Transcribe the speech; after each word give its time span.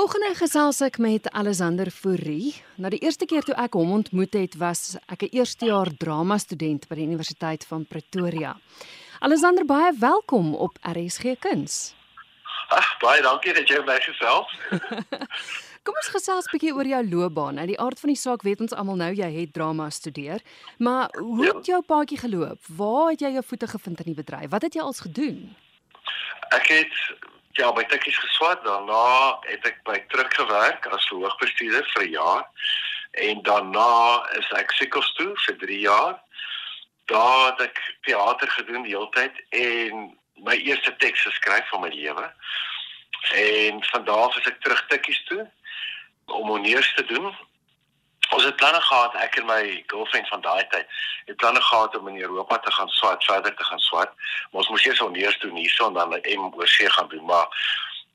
Volgende 0.00 0.30
gesels 0.32 0.78
ek 0.80 0.94
met 0.96 1.26
Alexander 1.36 1.90
Fourie. 1.92 2.54
Nou 2.80 2.88
die 2.88 3.02
eerste 3.04 3.26
keer 3.28 3.44
toe 3.44 3.52
ek 3.60 3.74
hom 3.76 3.90
ontmoet 3.92 4.32
het, 4.32 4.54
was 4.56 4.94
ek 5.12 5.26
'n 5.26 5.36
eerstejaar 5.36 5.90
drama 6.00 6.38
student 6.38 6.88
by 6.88 6.94
die 6.96 7.04
Universiteit 7.04 7.66
van 7.68 7.84
Pretoria. 7.84 8.56
Alexander, 9.20 9.64
baie 9.64 9.92
welkom 9.98 10.54
op 10.54 10.78
RSG 10.80 11.36
Kuns. 11.38 11.92
Ag, 12.70 12.88
baie 13.04 13.20
dankie 13.22 13.52
dat 13.52 13.68
jy 13.68 13.82
my 13.84 13.98
gesels. 14.00 14.48
Kom 15.84 15.94
ons 15.94 16.08
gesels 16.16 16.46
'n 16.48 16.56
bietjie 16.56 16.74
oor 16.74 16.86
jou 16.86 17.08
loopbaan. 17.08 17.58
Uit 17.58 17.68
die 17.68 17.80
aard 17.80 18.00
van 18.00 18.08
die 18.08 18.16
saak 18.24 18.42
weet 18.42 18.60
ons 18.60 18.72
almal 18.72 18.96
nou 18.96 19.12
jy 19.12 19.30
het 19.40 19.52
drama 19.52 19.90
studeer, 19.90 20.40
maar 20.78 21.10
hoe 21.18 21.44
Ja. 21.44 21.52
het 21.56 21.66
jou 21.66 21.82
paadjie 21.82 22.18
geloop? 22.18 22.58
Waar 22.68 23.10
het 23.10 23.20
jy 23.20 23.32
jou 23.32 23.44
voete 23.44 23.66
gevind 23.66 24.00
in 24.00 24.14
die 24.14 24.24
bedryf? 24.24 24.48
Wat 24.50 24.62
het 24.62 24.74
jy 24.74 24.80
als 24.80 25.00
gedoen? 25.00 25.56
Ek 26.56 26.66
het 26.68 26.92
ja, 27.58 27.72
by 27.72 27.84
Tikkies 27.84 28.18
geswat, 28.18 28.64
daarna 28.64 29.38
het 29.48 29.66
ek 29.66 29.82
by 29.84 29.98
Truk 30.12 30.34
gewerk 30.34 30.86
as 30.94 31.08
verhoogbestuurder 31.10 31.86
vir 31.94 32.04
'n 32.06 32.10
jaar. 32.10 32.44
En 33.10 33.42
daarna 33.42 34.26
is 34.38 34.50
ek 34.58 34.70
Sikkels 34.70 35.12
toe 35.12 35.32
vir 35.34 35.56
3 35.58 35.78
jaar. 35.78 36.20
Daar 37.06 37.50
het 37.50 37.60
ek 37.60 37.78
teater 38.02 38.50
gedoen 38.50 38.82
die 38.82 38.94
hele 38.94 39.10
tyd 39.10 39.34
en 39.50 40.18
my 40.34 40.54
eerste 40.56 40.96
teks 40.96 41.22
geskryf 41.22 41.68
van 41.68 41.80
my 41.80 41.88
lewe. 41.88 42.32
En 43.34 43.84
van 43.84 44.04
daar 44.04 44.28
af 44.28 44.36
is 44.36 44.46
ek 44.46 44.60
terug 44.60 44.86
Tikkies 44.86 45.24
toe 45.24 45.50
om 46.26 46.48
honeurs 46.48 46.94
te 46.94 47.04
doen. 47.04 47.34
Ons 48.30 48.44
het 48.44 48.56
planne 48.56 48.80
gehad 48.80 49.14
ek 49.14 49.36
en 49.40 49.46
my 49.46 49.62
girlfriend 49.86 50.28
van 50.28 50.40
daai 50.40 50.66
tyd 50.70 50.86
het 51.24 51.36
planne 51.36 51.60
gehad 51.60 51.96
om 51.96 52.08
in 52.08 52.20
Europa 52.20 52.58
te 52.58 52.72
gaan 52.72 52.88
swat, 52.88 53.24
verder 53.24 53.54
te 53.54 53.64
gaan 53.64 53.78
swat. 53.78 54.12
Maar 54.50 54.62
ons 54.62 54.68
moes 54.68 54.84
eers 54.84 54.98
honeurs 54.98 55.38
doen 55.38 55.56
hierso 55.56 55.86
en 55.86 55.98
dan 55.98 56.14
'n 56.14 56.38
M 56.38 56.54
oor 56.54 56.68
see 56.68 56.90
gaan 56.90 57.08
doen, 57.08 57.24
maar 57.24 57.48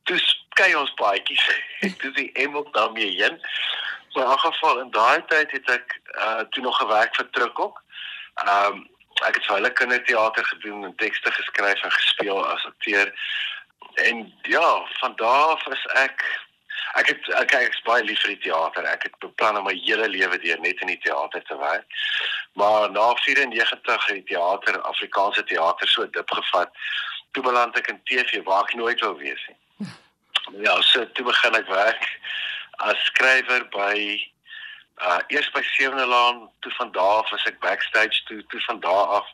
toe 0.03 0.19
skei 0.19 0.75
ons 0.75 0.93
paadjies. 0.93 1.45
toe 1.99 2.11
die 2.11 2.31
M 2.47 2.57
ook 2.57 2.73
daarmee 2.73 3.11
heen. 3.21 3.39
Maar 4.13 4.31
in 4.31 4.39
geval 4.39 4.79
in 4.79 4.91
daai 4.91 5.25
tyd 5.27 5.51
het 5.51 5.69
ek 5.69 5.99
uh 6.25 6.43
toe 6.49 6.63
nog 6.63 6.77
gewerk 6.77 7.15
vir 7.15 7.29
Truk 7.29 7.59
ook. 7.59 7.83
Ehm 8.35 8.73
um, 8.73 8.89
ek 9.23 9.35
het 9.35 9.47
hulle 9.47 9.71
kinderteater 9.71 10.45
gedoen 10.45 10.83
en 10.83 10.95
tekste 10.95 11.31
geskryf 11.31 11.81
en 11.83 11.91
gespeel 11.91 12.47
as 12.47 12.65
akteur. 12.65 13.13
En 13.93 14.33
ja, 14.41 14.87
van 14.99 15.15
daar 15.15 15.47
af 15.55 15.67
is 15.67 15.85
ek 15.85 16.23
ek 16.99 17.11
het 17.11 17.29
ek, 17.41 17.53
is 17.69 17.81
baie 17.87 18.03
lief 18.03 18.21
vir 18.23 18.35
die 18.35 18.43
teater. 18.47 18.87
Ek 18.87 19.07
het 19.07 19.17
beplan 19.23 19.59
om 19.59 19.67
my 19.67 19.75
hele 19.83 20.07
lewe 20.11 20.39
deur 20.43 20.61
net 20.63 20.81
in 20.83 20.93
die 20.93 21.01
teater 21.03 21.43
te 21.47 21.57
werk. 21.59 21.99
Maar 22.59 22.91
na 22.91 23.09
94 23.23 24.07
het 24.07 24.15
die 24.15 24.27
teater, 24.35 24.79
Afrikaanse 24.81 25.43
teater 25.43 25.91
so 25.91 26.07
dip 26.07 26.31
gevat. 26.31 26.71
Toe 27.35 27.43
beland 27.43 27.77
ek 27.77 27.91
in 27.91 28.01
TV 28.07 28.43
waar 28.47 28.63
ek 28.63 28.75
nooit 28.79 29.01
wou 29.03 29.15
wees 29.19 29.43
nie. 29.49 29.91
Ja, 30.63 30.77
so 30.81 31.03
toe 31.17 31.25
begin 31.25 31.57
ek 31.57 31.67
werk 31.71 32.07
as 32.85 32.99
skrywer 33.09 33.65
by 33.73 33.95
uh 35.03 35.19
eers 35.33 35.49
by 35.51 35.63
Sewende 35.75 36.05
Laan, 36.07 36.45
toe 36.63 36.71
van 36.77 36.91
daar 36.95 37.23
af 37.23 37.31
was 37.31 37.43
ek 37.49 37.59
backstage 37.59 38.23
toe, 38.29 38.43
toe 38.51 38.61
van 38.67 38.79
daar 38.79 39.19
af 39.19 39.27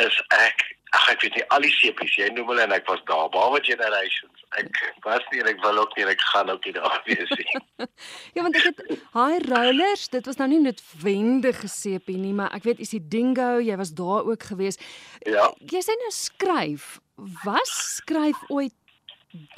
is 0.00 0.16
ek 0.28 0.73
ag 0.94 1.08
ek 1.12 1.22
weet 1.24 1.34
nie 1.38 1.44
al 1.54 1.64
die 1.64 1.72
sepies 1.74 2.14
jy 2.18 2.28
noem 2.34 2.48
hulle 2.52 2.62
en 2.66 2.72
ek 2.76 2.86
was 2.90 3.00
daar 3.08 3.28
behalwe 3.34 3.60
generations. 3.66 4.42
Ek 4.60 4.78
was 5.04 5.24
nie 5.32 5.40
en 5.42 5.48
ek 5.50 5.62
wil 5.64 5.78
ook 5.82 5.96
nie 5.96 6.04
en 6.06 6.10
ek 6.12 6.20
gaan 6.32 6.50
ook 6.52 6.64
nie 6.68 6.74
daar 6.76 7.00
wees 7.06 7.32
nie. 7.38 7.88
Ja, 8.36 8.42
want 8.42 8.56
ek 8.58 8.68
het 8.70 8.82
High 9.14 9.40
Rollers, 9.48 10.08
dit 10.12 10.26
was 10.26 10.38
nou 10.40 10.48
nie 10.50 10.60
noodwendig 10.64 11.60
gesepie 11.64 12.16
nie, 12.18 12.32
maar 12.36 12.54
ek 12.56 12.64
weet 12.68 12.80
is 12.84 12.94
die 12.94 13.02
Dingo, 13.12 13.58
jy 13.62 13.76
was 13.80 13.92
daar 13.98 14.26
ook 14.26 14.46
gewees. 14.52 14.78
Ja. 15.26 15.48
Jy 15.72 15.82
sê 15.86 15.94
nou 16.02 16.10
skryf. 16.14 16.98
Was 17.44 17.74
skryf 18.00 18.38
ooit 18.50 18.74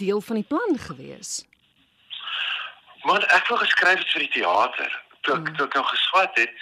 deel 0.01 0.21
van 0.25 0.41
die 0.41 0.49
plan 0.49 0.77
gewees? 0.81 1.43
Maar 3.07 3.23
ek 3.37 3.47
wou 3.51 3.59
geskryf 3.61 4.01
het 4.03 4.13
vir 4.15 4.25
die 4.27 4.33
teater. 4.41 4.93
Toe 5.27 5.37
ek 5.39 5.49
Mm. 5.51 5.57
toe 5.57 5.67
ek 5.67 5.75
nou 5.79 5.85
geswat 5.93 6.37
het, 6.41 6.53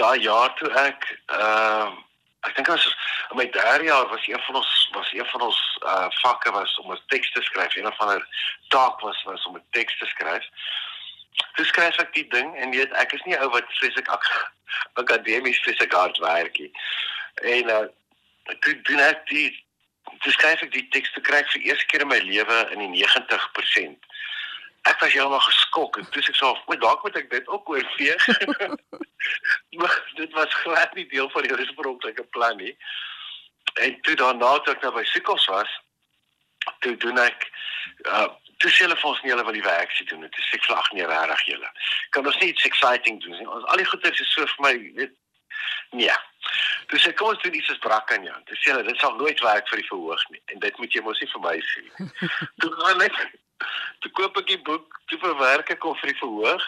daai 0.00 0.20
jaar 0.24 0.54
toe 0.58 0.70
ek 0.86 1.06
uh 1.38 1.90
ek 2.40 2.54
dink 2.56 2.68
was 2.68 2.86
in 3.30 3.36
my 3.36 3.46
derde 3.50 3.84
jaar 3.84 4.08
was 4.08 4.26
een 4.26 4.40
van 4.40 4.54
ons 4.54 4.88
was 4.92 5.12
een 5.12 5.26
van 5.26 5.40
ons 5.40 5.78
uh 5.82 6.06
vakke 6.22 6.50
was 6.50 6.78
om 6.78 6.92
'n 6.92 7.00
teks 7.06 7.32
te 7.32 7.42
skryf. 7.42 7.76
Een 7.76 7.92
van 7.92 8.06
ander 8.06 8.26
taak 8.68 9.00
was 9.00 9.22
was 9.22 9.46
om 9.46 9.56
'n 9.56 9.64
teks 9.70 9.98
te 9.98 10.06
skryf. 10.06 10.44
Toe 11.54 11.64
skryf 11.64 11.96
ek 11.96 12.12
die 12.12 12.28
ding 12.28 12.56
en 12.56 12.70
weet 12.70 12.92
ek 12.92 13.12
is 13.12 13.22
nie 13.22 13.38
ou 13.38 13.48
wat 13.50 13.64
vreeslik 13.78 14.08
ak 14.08 14.52
akademies 15.02 15.60
vreeslik 15.60 15.92
hard 15.92 16.18
werk 16.18 16.58
nie. 16.58 16.72
En 17.34 17.68
uh 17.68 17.86
toe 18.60 18.80
doen 18.82 18.98
ek 18.98 19.26
die 19.26 19.64
toe 20.18 20.32
skryf 20.32 20.62
ek 20.62 20.72
die 20.72 20.88
teks 20.88 21.12
te 21.12 21.20
kry 21.20 21.44
vir 21.44 21.62
eerste 21.62 21.86
keer 21.86 22.00
in 22.00 22.08
my 22.08 22.18
lewe 22.18 22.58
in 22.70 22.78
die 22.78 23.04
90% 23.04 24.08
ek 24.88 25.00
was 25.00 25.12
heeltemal 25.12 25.44
geskok 25.44 25.98
en 26.00 26.08
toe 26.10 26.22
sê 26.22 26.32
ek 26.32 26.38
so, 26.40 26.56
"O, 26.66 26.76
dalk 26.76 27.02
moet 27.02 27.16
ek 27.16 27.30
dit 27.30 27.48
ook 27.48 27.68
oorweeg." 27.68 28.26
maar 29.78 29.96
dit 30.14 30.32
was 30.32 30.54
glad 30.54 30.94
nie 30.94 31.06
deel 31.08 31.30
van 31.30 31.42
die 31.42 31.52
oorspronklike 31.52 32.24
plan 32.24 32.56
nie. 32.56 32.76
En 33.74 34.00
toe 34.00 34.14
daarna 34.16 34.58
toe 34.58 34.74
ek 34.74 34.82
nou 34.82 34.92
by 34.94 35.04
Sikkels 35.04 35.46
was, 35.46 35.70
toe 36.78 36.96
doen 36.96 37.18
ek 37.18 37.50
uh 38.06 38.28
toe 38.60 38.68
sê 38.68 38.84
hulle 38.84 38.96
vir 39.00 39.08
ons 39.08 39.20
nie 39.24 39.30
hulle 39.32 39.44
wil 39.44 39.56
die 39.56 39.64
werk 39.64 39.92
sien 39.96 40.06
doen. 40.10 40.26
Dit 40.26 40.38
is 40.38 40.48
ek 40.56 40.66
vlag 40.68 40.88
nie 40.92 41.06
regtig 41.08 41.44
julle. 41.48 41.68
Kan 42.12 42.26
ons 42.28 42.36
nie 42.42 42.50
iets 42.52 42.66
exciting 42.68 43.20
doen 43.24 43.38
nie. 43.38 43.46
Ons 43.48 43.64
al 43.72 43.80
die 43.80 43.88
goeders 43.88 44.20
is 44.20 44.32
so 44.34 44.44
vir 44.44 44.64
my 44.66 44.72
weet 44.98 45.14
nee. 45.96 46.16
Toe 46.90 47.00
sê 47.00 47.12
kom 47.16 47.32
ons 47.32 47.40
doen 47.40 47.56
iets 47.56 47.70
as 47.72 47.80
brak 47.84 48.12
aan 48.12 48.26
Jan. 48.28 48.44
Toe 48.48 48.58
sê 48.60 48.74
hulle 48.74 48.84
dit 48.84 49.00
sal 49.00 49.16
nooit 49.16 49.40
werk 49.46 49.70
vir 49.72 49.80
die 49.80 49.88
verhoog 49.88 50.26
nie 50.34 50.42
en 50.52 50.60
dit 50.66 50.82
moet 50.82 50.96
jy 50.96 51.04
mos 51.06 51.22
nie 51.24 51.30
vir 51.32 51.44
my 51.46 51.54
sê. 51.70 51.86
toe 52.60 52.72
gaan 52.76 53.06
ek 53.06 53.16
toe 54.00 54.10
koop 54.10 54.36
ek 54.36 54.46
die 54.46 54.62
boek, 54.62 55.00
toe 55.06 55.18
verwerk 55.18 55.70
ek 55.70 55.82
hom 55.82 55.96
vir 56.00 56.12
die 56.12 56.20
verhoog. 56.20 56.66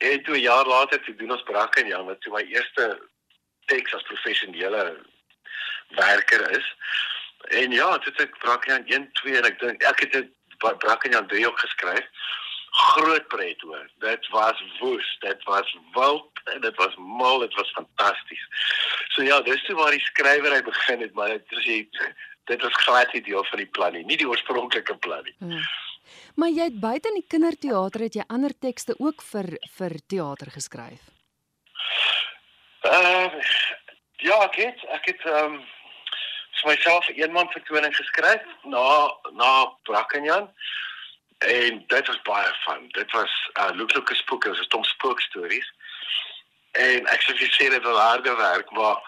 En 0.00 0.22
toe 0.24 0.36
'n 0.36 0.46
jaar 0.46 0.66
later 0.66 1.02
toe 1.02 1.14
doen 1.14 1.32
ons 1.36 1.42
brak 1.42 1.78
aan 1.78 1.86
Jan 1.86 2.06
wat 2.06 2.20
toe 2.20 2.32
my 2.32 2.42
eerste 2.42 2.84
teks 3.66 3.94
as 3.94 4.02
professionele 4.02 5.00
werker 5.88 6.50
is. 6.50 6.74
En 7.48 7.72
ja, 7.72 7.98
toe 7.98 8.12
het 8.16 8.38
brak 8.38 8.70
aan 8.70 8.86
1 8.86 9.12
2 9.12 9.36
en 9.36 9.44
ek 9.44 9.58
dink 9.60 9.82
ek 9.82 10.00
het 10.00 10.12
dit 10.12 10.30
brak 10.58 11.04
aan 11.04 11.12
Jan 11.12 11.26
3 11.26 11.46
ook 11.46 11.58
geskryf. 11.58 12.06
Groot 12.70 13.26
pret 13.28 13.60
hoor. 13.60 13.86
Dit 13.98 14.28
was 14.28 14.62
woes, 14.78 15.16
dit 15.20 15.44
was 15.44 15.76
wild 15.94 16.40
en 16.44 16.60
dit 16.60 16.76
was 16.76 16.94
mal, 16.96 17.38
dit 17.38 17.54
was 17.54 17.70
fantasties. 17.70 18.46
So 19.08 19.22
ja, 19.22 19.40
dis 19.40 19.64
toe 19.64 19.76
waar 19.76 19.90
die 19.90 20.04
skrywerry 20.04 20.62
begin 20.62 21.00
het, 21.00 21.12
maar 21.14 21.28
dit 21.28 21.58
is 21.58 21.64
dit 22.50 22.66
was 22.66 22.82
glad 22.84 23.12
nie 23.14 23.22
deel 23.22 23.44
van 23.50 23.62
die 23.62 23.70
plan 23.76 23.94
nie, 23.96 24.04
nie 24.08 24.18
die 24.20 24.28
oorspronklike 24.28 24.96
plan 25.04 25.24
nie. 25.28 25.36
Ja. 25.54 25.62
Maar 26.34 26.50
jy 26.50 26.66
het 26.70 26.78
buite 26.82 27.10
in 27.10 27.20
die 27.20 27.28
kinderteater 27.28 28.06
het 28.06 28.16
jy 28.18 28.26
ander 28.28 28.54
tekste 28.66 28.96
ook 28.98 29.22
vir 29.32 29.52
vir 29.78 29.96
teater 30.10 30.50
geskryf. 30.54 31.02
Uh 32.86 33.28
ja, 34.20 34.36
ek 34.44 34.56
het 34.60 34.82
ek 34.96 35.12
het 35.12 35.26
ehm 35.28 35.54
um, 35.54 35.60
vir 36.60 36.72
myself 36.72 37.08
'n 37.08 37.20
eenman 37.20 37.52
vertoning 37.56 37.96
geskryf 37.96 38.44
na 38.64 38.86
na 39.32 39.50
Brackenjan. 39.88 40.50
En 41.38 41.84
dit 41.86 42.06
was 42.06 42.22
baie 42.22 42.52
fun. 42.64 42.88
Dit 42.88 43.12
was 43.12 43.32
uh 43.60 43.70
Luke 43.74 43.94
Lucas 43.94 44.18
spook, 44.18 44.42
dit 44.42 44.52
was 44.52 44.60
'n 44.60 44.70
stom 44.70 44.84
spookstories. 44.84 45.68
En 46.72 47.06
ek 47.06 47.22
sê 47.22 47.34
jy 47.34 47.48
sê 47.50 47.70
dit 47.70 47.82
was 47.82 47.98
harde 47.98 48.34
werk, 48.36 48.70
maar 48.70 48.98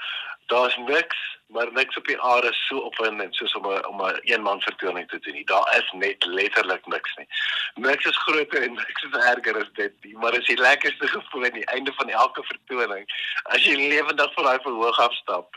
daar's 0.53 0.77
niks, 0.77 1.19
maar 1.55 1.73
niks 1.73 1.97
op 2.01 2.07
die 2.07 2.21
aarde 2.21 2.53
so 2.53 2.79
opwindend 2.89 3.35
soos 3.37 3.55
om 3.59 3.67
'n 3.73 3.87
om 3.91 4.03
'n 4.07 4.21
eenman 4.33 4.61
vertoning 4.69 5.09
te 5.09 5.19
doen 5.19 5.35
nie. 5.35 5.45
Daar 5.45 5.69
is 5.79 5.91
net 5.93 6.25
letterlik 6.25 6.87
niks 6.87 7.15
nie. 7.17 7.29
Niks 7.75 8.05
is 8.05 8.23
groter 8.25 8.63
en 8.63 8.75
niks 8.75 9.03
is 9.03 9.17
erger 9.33 9.57
as 9.63 9.71
dit, 9.73 9.95
nie, 10.05 10.17
maar 10.17 10.31
dit 10.31 10.41
is 10.41 10.47
die 10.47 10.61
lekkerste 10.61 11.09
gevoel 11.09 11.45
aan 11.45 11.61
die 11.61 11.73
einde 11.75 11.93
van 11.93 12.09
elke 12.09 12.43
vertoning 12.45 13.05
as 13.43 13.65
jy 13.65 13.77
lewendig 13.77 14.33
van 14.35 14.45
daai 14.45 14.59
verhoog 14.63 14.99
afstap. 14.99 15.57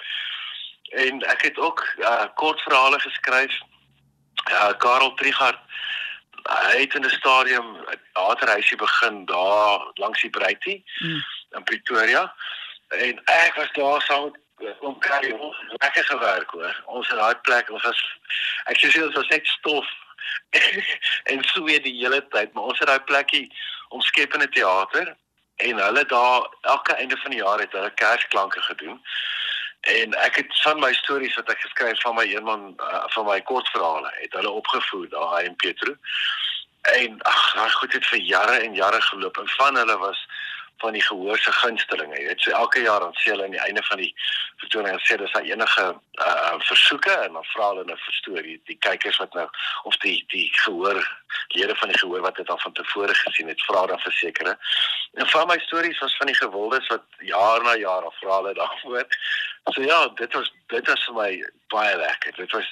En 1.05 1.21
ek 1.21 1.41
het 1.41 1.57
ook 1.57 1.79
uh 1.97 2.25
kortverhale 2.35 2.99
geskryf. 2.99 3.59
Ja, 4.49 4.73
Karel 4.73 5.13
Trigard 5.13 5.59
hy 6.45 6.79
het 6.81 6.93
in 6.95 7.05
'n 7.05 7.09
stadium 7.09 7.67
'n 7.75 7.99
teaterhuisie 8.13 8.77
begin 8.77 9.25
daar 9.25 9.91
langs 9.93 10.21
die 10.21 10.29
Breitjie 10.29 10.83
Mm. 10.99 11.23
in 11.49 11.63
Pretoria. 11.63 12.33
En 12.87 13.21
ek 13.25 13.53
was 13.55 13.71
daar 13.71 14.01
saam 14.01 14.23
met 14.23 14.39
oom 14.79 14.99
Karel. 14.99 15.39
Ons 15.39 15.57
Lekker 15.67 16.05
gewerk 16.05 16.49
hoor. 16.49 16.83
Ons 16.85 17.07
het 17.09 17.17
daai 17.17 17.35
plek, 17.35 17.69
ons 17.69 17.83
was 17.83 18.01
ek 18.65 18.79
sê 18.79 19.03
ons 19.03 19.15
was 19.15 19.27
net 19.27 19.47
stof 19.47 19.87
en 21.31 21.43
sweet 21.43 21.83
die 21.83 21.95
hele 21.99 22.21
tyd, 22.33 22.53
maar 22.53 22.71
ons 22.71 22.79
het 22.79 22.87
daai 22.87 23.03
plekkie 23.09 23.45
omskep 23.89 24.33
in 24.33 24.41
'n 24.41 24.49
teater 24.49 25.15
en 25.55 25.77
hulle 25.79 26.05
daar 26.05 26.47
elke 26.61 26.93
einde 26.93 27.17
van 27.17 27.31
die 27.31 27.39
jaar 27.39 27.59
het 27.59 27.71
hulle 27.71 27.93
kersklanke 27.93 28.61
gedoen. 28.61 29.01
En 29.81 30.13
ek 30.13 30.35
het 30.35 30.61
van 30.61 30.79
my 30.79 30.93
stories 30.93 31.35
wat 31.35 31.49
ek 31.49 31.61
geskryf 31.61 32.01
van 32.01 32.15
my 32.15 32.25
eenman 32.25 32.73
uh, 32.81 33.03
van 33.13 33.25
my 33.25 33.41
kortverhale 33.41 34.11
het 34.17 34.33
hulle 34.33 34.49
opgevoer 34.49 35.09
daar 35.09 35.43
in 35.43 35.55
Petro. 35.55 35.95
En 36.81 37.21
ag, 37.21 37.53
daai 37.53 37.71
goed 37.71 37.93
het 37.93 38.05
vir 38.05 38.19
jare 38.19 38.57
en 38.65 38.75
jare 38.75 39.01
geloop 39.01 39.37
en 39.37 39.49
van 39.57 39.77
hulle 39.77 39.97
was 39.97 40.25
van 40.77 40.93
die 40.93 41.03
gehoor 41.03 41.37
se 41.37 41.51
gunstelinge. 41.51 42.17
Jy 42.19 42.27
weet, 42.27 42.41
so 42.41 42.51
elke 42.51 42.81
jaar 42.81 42.99
dan 42.99 43.13
sê 43.19 43.31
hulle 43.31 43.45
aan 43.47 43.55
die 43.55 43.63
einde 43.67 43.83
van 43.83 43.97
die 43.97 44.11
vertoning 44.63 44.99
sê 45.07 45.17
dis 45.17 45.31
daar 45.31 45.47
enige 45.47 45.85
uh 46.25 46.55
versoeke 46.69 47.15
en 47.25 47.33
dan 47.37 47.47
vra 47.53 47.69
hulle 47.69 47.85
'n 47.85 48.17
storie 48.19 48.57
die 48.65 48.77
kykers 48.87 49.17
wat 49.17 49.33
nou 49.33 49.47
of 49.83 49.97
die 50.03 50.17
die 50.33 50.49
gehoor 50.63 50.99
lede 51.47 51.75
van 51.75 51.89
die 51.89 51.97
gehoor 51.97 52.21
wat 52.21 52.35
dit 52.35 52.49
al 52.49 52.59
van 52.59 52.73
tevore 52.73 53.13
gesien 53.13 53.47
het, 53.47 53.61
vra 53.61 53.85
dan 53.85 53.99
versekerde. 53.99 54.57
En 55.13 55.27
van 55.27 55.47
my 55.47 55.59
stories 55.59 55.99
was 55.99 56.17
van 56.17 56.27
die 56.27 56.35
gewildes 56.35 56.87
wat 56.87 57.03
jaar 57.19 57.63
na 57.63 57.75
jaar 57.75 58.03
al 58.03 58.15
vra 58.19 58.35
hulle 58.35 58.53
daarvoor. 58.53 59.05
So 59.73 59.81
ja, 59.81 60.07
dit 60.07 60.33
was 60.33 60.53
dit 60.67 60.87
was 60.87 61.03
vir 61.03 61.13
my 61.13 61.51
baie 61.67 61.97
lekker. 61.97 62.33
Dit 62.35 62.51
was 62.51 62.69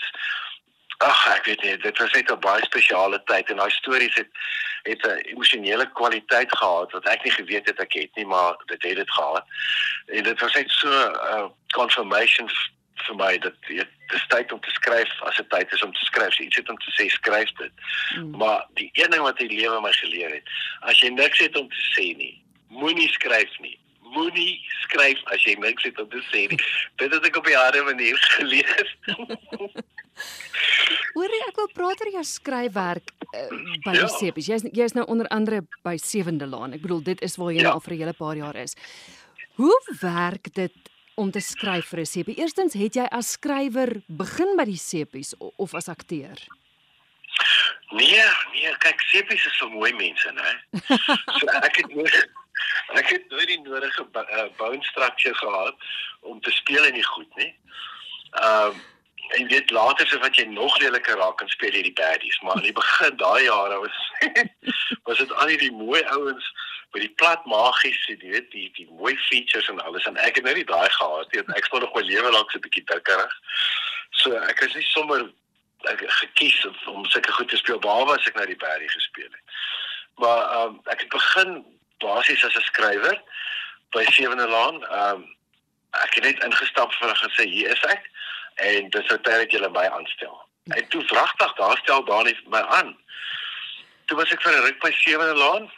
Ag, 1.04 1.22
ek 1.36 1.46
weet 1.46 1.64
nie, 1.64 1.78
dit 1.78 1.98
was 1.98 2.12
net 2.12 2.32
'n 2.32 2.40
baie 2.40 2.64
spesiale 2.64 3.24
tyd 3.24 3.50
en 3.50 3.58
daai 3.58 3.72
stories 3.72 4.16
het 4.16 4.30
het 4.84 5.08
'n 5.08 5.28
emosionele 5.32 5.92
kwaliteit 5.92 6.58
gehad 6.58 6.92
wat 6.92 7.08
ek 7.08 7.24
nie 7.24 7.32
geweet 7.32 7.66
het 7.66 7.80
ek 7.80 7.94
het 7.94 8.16
nie, 8.16 8.26
maar 8.26 8.56
dit 8.66 8.84
het 8.84 8.96
dit 8.96 9.12
gehad. 9.12 9.46
En 10.06 10.24
dit 10.24 10.40
was 10.40 10.54
net 10.54 10.72
so 10.72 10.88
'n 10.88 11.16
uh, 11.16 11.46
confirmation 11.68 12.50
vir 12.94 13.16
my 13.16 13.38
dat 13.38 13.54
dit 13.68 13.88
dis 14.08 14.28
tyd 14.28 14.52
om 14.52 14.60
te 14.60 14.70
skryf 14.70 15.22
as 15.22 15.36
dit 15.36 15.50
tyd 15.50 15.74
is 15.74 15.84
om 15.84 15.94
te 15.94 16.06
skryf. 16.06 16.40
Iets 16.40 16.56
het 16.56 16.70
om 16.70 16.78
te 16.78 16.92
sê 16.92 17.08
skryf 17.08 17.52
dit. 17.52 17.72
Mm. 18.16 18.38
Maar 18.38 18.68
die 18.74 18.90
een 18.94 19.10
ding 19.10 19.22
wat 19.22 19.38
die 19.38 19.60
lewe 19.60 19.82
my 19.82 19.92
geleer 19.92 20.34
het, 20.34 20.50
as 20.80 21.00
jy 21.00 21.10
niks 21.10 21.40
het 21.40 21.56
om 21.56 21.70
te 21.70 21.84
sê 21.96 22.16
nie, 22.18 22.44
moenie 22.68 23.10
skryf 23.10 23.60
nie 23.60 23.82
moenie 24.14 24.62
skryf 24.84 25.22
as 25.34 25.44
jy 25.48 25.56
niks 25.60 25.86
het 25.88 26.00
om 26.02 26.10
te 26.10 26.22
sê 26.30 26.46
nie. 26.52 26.62
Dit 27.02 27.14
het 27.14 27.26
ek 27.26 27.40
op 27.40 27.48
'n 27.48 27.58
harde 27.58 27.84
manier 27.84 28.18
gelees. 28.38 28.96
Hoorie, 31.14 31.42
ek 31.46 31.60
wil 31.62 31.68
praat 31.78 32.00
oor 32.02 32.10
jou 32.16 32.24
skryfwerk 32.26 33.12
uh, 33.30 33.44
by 33.86 33.94
ja. 34.00 34.08
Sepies. 34.10 34.48
Jy's 34.50 34.64
jy's 34.74 34.96
nou 34.98 35.06
onder 35.12 35.30
andere 35.34 35.62
by 35.86 35.94
Sewende 36.02 36.48
Laan. 36.50 36.74
Ek 36.74 36.82
bedoel 36.82 37.04
dit 37.06 37.22
is 37.26 37.38
waar 37.38 37.52
jy 37.54 37.62
ja. 37.62 37.68
nou 37.70 37.76
al 37.78 37.84
vir 37.86 37.94
'n 37.94 38.02
hele 38.02 38.16
paar 38.18 38.40
jaar 38.40 38.58
is. 38.58 38.74
Hoe 39.62 39.78
werk 40.02 40.50
dit 40.54 40.90
om 41.16 41.30
te 41.32 41.40
skryf 41.40 41.86
vir 41.94 42.02
'n 42.02 42.06
Sepie? 42.06 42.38
Eerstens, 42.42 42.74
het 42.74 42.96
jy 42.96 43.06
as 43.06 43.38
skrywer 43.38 44.02
begin 44.08 44.58
by 44.58 44.66
die 44.66 44.78
Sepies 44.78 45.36
of, 45.38 45.76
as 45.76 45.88
akteur? 45.88 46.38
Nee, 47.92 48.26
nee, 48.54 48.74
kyk, 48.80 49.02
Sepies 49.14 49.46
is 49.46 49.58
so 49.58 49.70
mooi 49.70 49.94
mense, 49.94 50.32
né? 50.34 50.50
So 51.38 51.46
ek 51.62 51.78
het 51.78 51.94
nooit 51.94 52.26
ek 52.94 53.10
het 53.10 53.30
nooit 53.30 53.48
die 53.48 53.62
nodige 53.62 54.02
uh, 54.02 54.50
bone 54.58 54.82
structure 54.82 55.36
gehad 55.36 55.76
om 56.22 56.42
te 56.42 56.52
speel 56.52 56.86
in 56.86 56.98
die 56.98 57.06
goed, 57.06 57.30
né? 57.38 57.54
Ehm 58.42 58.74
um, 58.74 58.82
en 59.38 59.48
weet 59.48 59.72
later 59.72 60.08
so 60.08 60.20
wat 60.20 60.36
jy 60.38 60.46
nog 60.50 60.78
leliker 60.82 61.18
raak 61.18 61.42
en 61.42 61.50
speel 61.50 61.76
hierdie 61.78 61.98
baddies 62.00 62.40
maar 62.42 62.60
in 62.62 62.70
die 62.70 62.78
begin 62.80 63.18
daai 63.18 63.44
jare 63.44 63.80
was 63.86 64.00
was 65.10 65.18
dit 65.18 65.34
al 65.34 65.54
die 65.64 65.72
mooi 65.72 66.02
ouens 66.18 66.50
met 66.94 67.02
die 67.02 67.14
plat 67.22 67.46
magies 67.50 68.02
jy 68.10 68.18
weet 68.22 68.52
die 68.52 68.68
die 68.78 68.88
mooi 68.92 69.16
features 69.28 69.70
en 69.70 69.80
alles. 69.82 70.06
En 70.06 70.18
ek 70.18 70.38
het 70.38 70.46
nou 70.46 70.56
nie 70.56 70.68
daai 70.70 70.90
gehad 70.98 71.32
nie 71.34 71.46
ek 71.58 71.70
staan 71.70 71.86
nog 71.86 71.96
my 71.98 72.04
lewe 72.10 72.32
lank 72.36 72.52
so 72.52 72.58
'n 72.58 72.66
bietjie 72.68 72.86
dikkerig 72.92 73.34
so 74.22 74.36
ek 74.50 74.62
is 74.68 74.76
nie 74.78 74.88
sommer 74.90 75.26
ek 75.92 76.04
gekies 76.20 76.60
om 76.88 77.06
sulke 77.06 77.32
goed 77.32 77.50
te 77.50 77.58
speel 77.58 77.80
behalwe 77.80 78.16
as 78.18 78.28
ek 78.28 78.38
nou 78.40 78.46
die 78.48 78.62
baddie 78.62 78.90
gespeel 78.90 79.32
het. 79.32 79.58
Maar 80.22 80.42
um, 80.60 80.80
ek 80.94 81.04
het 81.04 81.10
begin 81.10 81.64
basies 82.00 82.46
as 82.46 82.56
'n 82.56 82.68
skrywer 82.70 83.18
by 83.92 84.06
Sewende 84.12 84.48
Laan. 84.48 84.80
Um, 85.02 85.26
ek 86.04 86.16
het 86.18 86.24
net 86.24 86.44
ingestap 86.44 86.94
vir 86.94 87.10
en 87.10 87.16
gesê 87.16 87.50
hier 87.50 87.74
is 87.74 87.84
ek 87.90 88.08
en 88.56 88.90
dis 88.90 89.08
nou 89.08 89.20
tyd 89.22 89.40
dat 89.44 89.52
jy 89.52 89.70
my 89.70 89.86
aanstel. 89.88 90.42
En 90.64 90.88
toe 90.88 91.04
vragtig 91.06 91.54
daar 91.54 91.78
stel 91.78 92.06
Dani 92.06 92.38
my 92.48 92.62
aan. 92.62 92.98
Toe 94.06 94.18
was 94.18 94.32
ek 94.32 94.42
vir 94.42 94.54
'n 94.58 94.66
ruk 94.66 94.80
by 94.80 94.92
Sewende 94.92 95.36
Laan. 95.36 95.72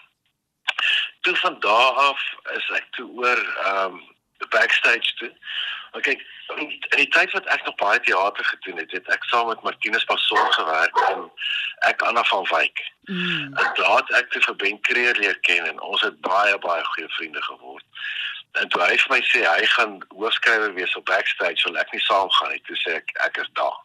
Toe 1.22 1.36
van 1.36 1.60
daar 1.60 1.94
af 2.10 2.22
is 2.54 2.69
ek 2.69 2.86
toe 2.92 3.10
oor 3.12 3.39
ehm 3.66 3.94
um, 3.94 4.16
die 4.38 4.48
backstage 4.48 5.13
toe. 5.16 5.31
Maar 5.92 6.01
kyk, 6.01 6.22
in 6.56 6.80
die 6.95 7.07
tyd 7.07 7.31
wat 7.31 7.45
ek 7.45 7.63
nog 7.66 7.75
baie 7.75 8.00
teater 8.00 8.45
gedoen 8.45 8.78
het, 8.78 8.92
het 8.92 9.07
ek 9.07 9.24
saam 9.24 9.48
met 9.48 9.62
Martinus 9.63 10.04
Passon 10.04 10.51
gewerk 10.54 10.98
en 11.10 11.31
ek 11.88 12.01
Anna 12.01 12.24
van 12.24 12.48
Wyk. 12.51 12.83
Mm. 13.04 13.54
En 13.56 13.71
daar 13.80 13.98
het 14.01 14.12
ek 14.19 14.31
te 14.31 14.42
vir 14.42 14.56
Ben 14.56 14.81
Creer 14.81 15.16
leer 15.16 15.39
ken 15.39 15.66
en 15.66 15.81
ons 15.81 16.01
het 16.01 16.19
baie 16.21 16.57
baie 16.57 16.83
goeie 16.83 17.10
vriende 17.10 17.42
geword. 17.42 17.86
En 18.62 18.69
toe 18.69 18.81
hy 18.81 18.96
vir 18.98 19.12
my 19.12 19.22
sê 19.28 19.42
hy 19.44 19.66
gaan 19.75 19.98
hoofskrywer 20.16 20.74
wees 20.74 20.96
op 20.96 21.06
backstage, 21.06 21.63
wil 21.68 21.80
ek 21.81 21.92
nie 21.92 22.04
saam 22.06 22.31
gaan 22.38 22.54
nie. 22.54 22.62
Toe 22.68 22.78
sê 22.84 22.96
ek 23.00 23.12
ek 23.28 23.42
is 23.44 23.52
daar. 23.60 23.80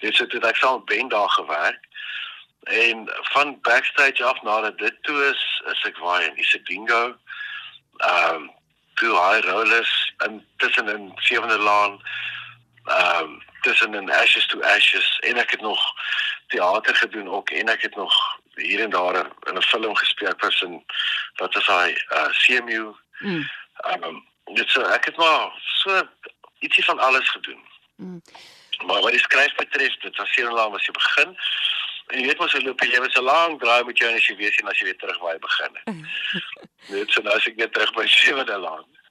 Dit 0.00 0.16
sê 0.16 0.26
dit 0.32 0.44
ek 0.44 0.56
saam 0.60 0.80
met 0.80 0.88
Ben 0.92 1.12
daar 1.12 1.28
gewerk. 1.36 1.82
En 2.70 3.04
van 3.32 3.58
backstage 3.66 4.24
af 4.24 4.42
na 4.42 4.70
dit 4.70 4.96
toe 5.02 5.18
is 5.28 5.44
is 5.72 5.84
ek 5.88 6.00
waar 6.04 6.24
in 6.24 6.40
Isidingo. 6.40 7.02
Ehm 7.98 8.34
um, 8.34 8.50
toe 9.00 9.14
hy 9.16 9.40
rollers 9.44 9.92
in 10.26 10.42
tussen 10.56 10.88
in 10.88 11.12
sewende 11.28 11.58
laan. 11.58 12.00
Ehm 12.84 13.24
um, 13.24 13.38
tussen 13.60 13.94
in 13.94 14.10
Ashes 14.10 14.46
to 14.46 14.60
Ashes 14.60 15.18
en 15.28 15.36
ek 15.36 15.50
het 15.50 15.60
nog 15.60 15.80
teater 16.48 16.96
gedoen 16.96 17.28
ook 17.28 17.50
en 17.50 17.68
ek 17.68 17.82
het 17.82 17.96
nog 17.96 18.14
hier 18.54 18.80
en 18.80 18.90
daar 18.90 19.16
in 19.48 19.56
'n 19.56 19.62
film 19.62 19.96
gespeel 19.96 20.34
was 20.38 20.62
in 20.62 20.84
wat 21.36 21.56
is 21.56 21.66
hy 21.66 21.96
uh, 22.12 22.28
CMU. 22.28 22.94
Mm. 23.18 23.50
Ehm 23.80 24.04
um, 24.04 24.22
dit 24.54 24.70
so 24.70 24.82
ek 24.82 25.04
het 25.04 25.16
maar 25.16 25.52
so 25.82 26.02
ietsie 26.58 26.84
van 26.84 26.98
alles 26.98 27.30
gedoen. 27.30 27.60
Mm. 27.96 28.22
Maar 28.86 29.00
wat 29.00 29.12
die 29.12 29.20
skryf 29.20 29.54
betref, 29.54 29.96
dit 30.00 30.16
was 30.16 30.32
seker 30.32 30.52
lank 30.52 30.74
as 30.74 30.86
jy 30.86 30.92
begin. 30.96 31.36
En 32.10 32.20
jy 32.20 32.26
weet 32.26 32.38
mos 32.38 32.52
hoe 32.52 32.62
loop 32.62 32.82
jy 32.82 32.90
lewe 32.90 33.10
so 33.10 33.22
lank 33.22 33.60
draai 33.62 33.84
met 33.84 33.98
jou 33.98 34.10
en 34.10 34.16
as 34.16 34.28
jy 34.28 34.36
weet 34.36 34.56
sien 34.56 34.68
as 34.68 34.78
jy 34.78 34.90
weer 34.90 35.00
terug 35.02 35.18
waar 35.22 35.36
jy 35.36 35.42
begin 35.46 35.80
het. 35.80 36.04
net 36.96 37.12
so 37.14 37.22
nou 37.22 37.34
as 37.36 37.46
ek 37.46 37.56
net 37.60 37.72
terug 37.76 37.92
by 37.96 38.06
sewende 38.10 38.58
land. 38.58 39.02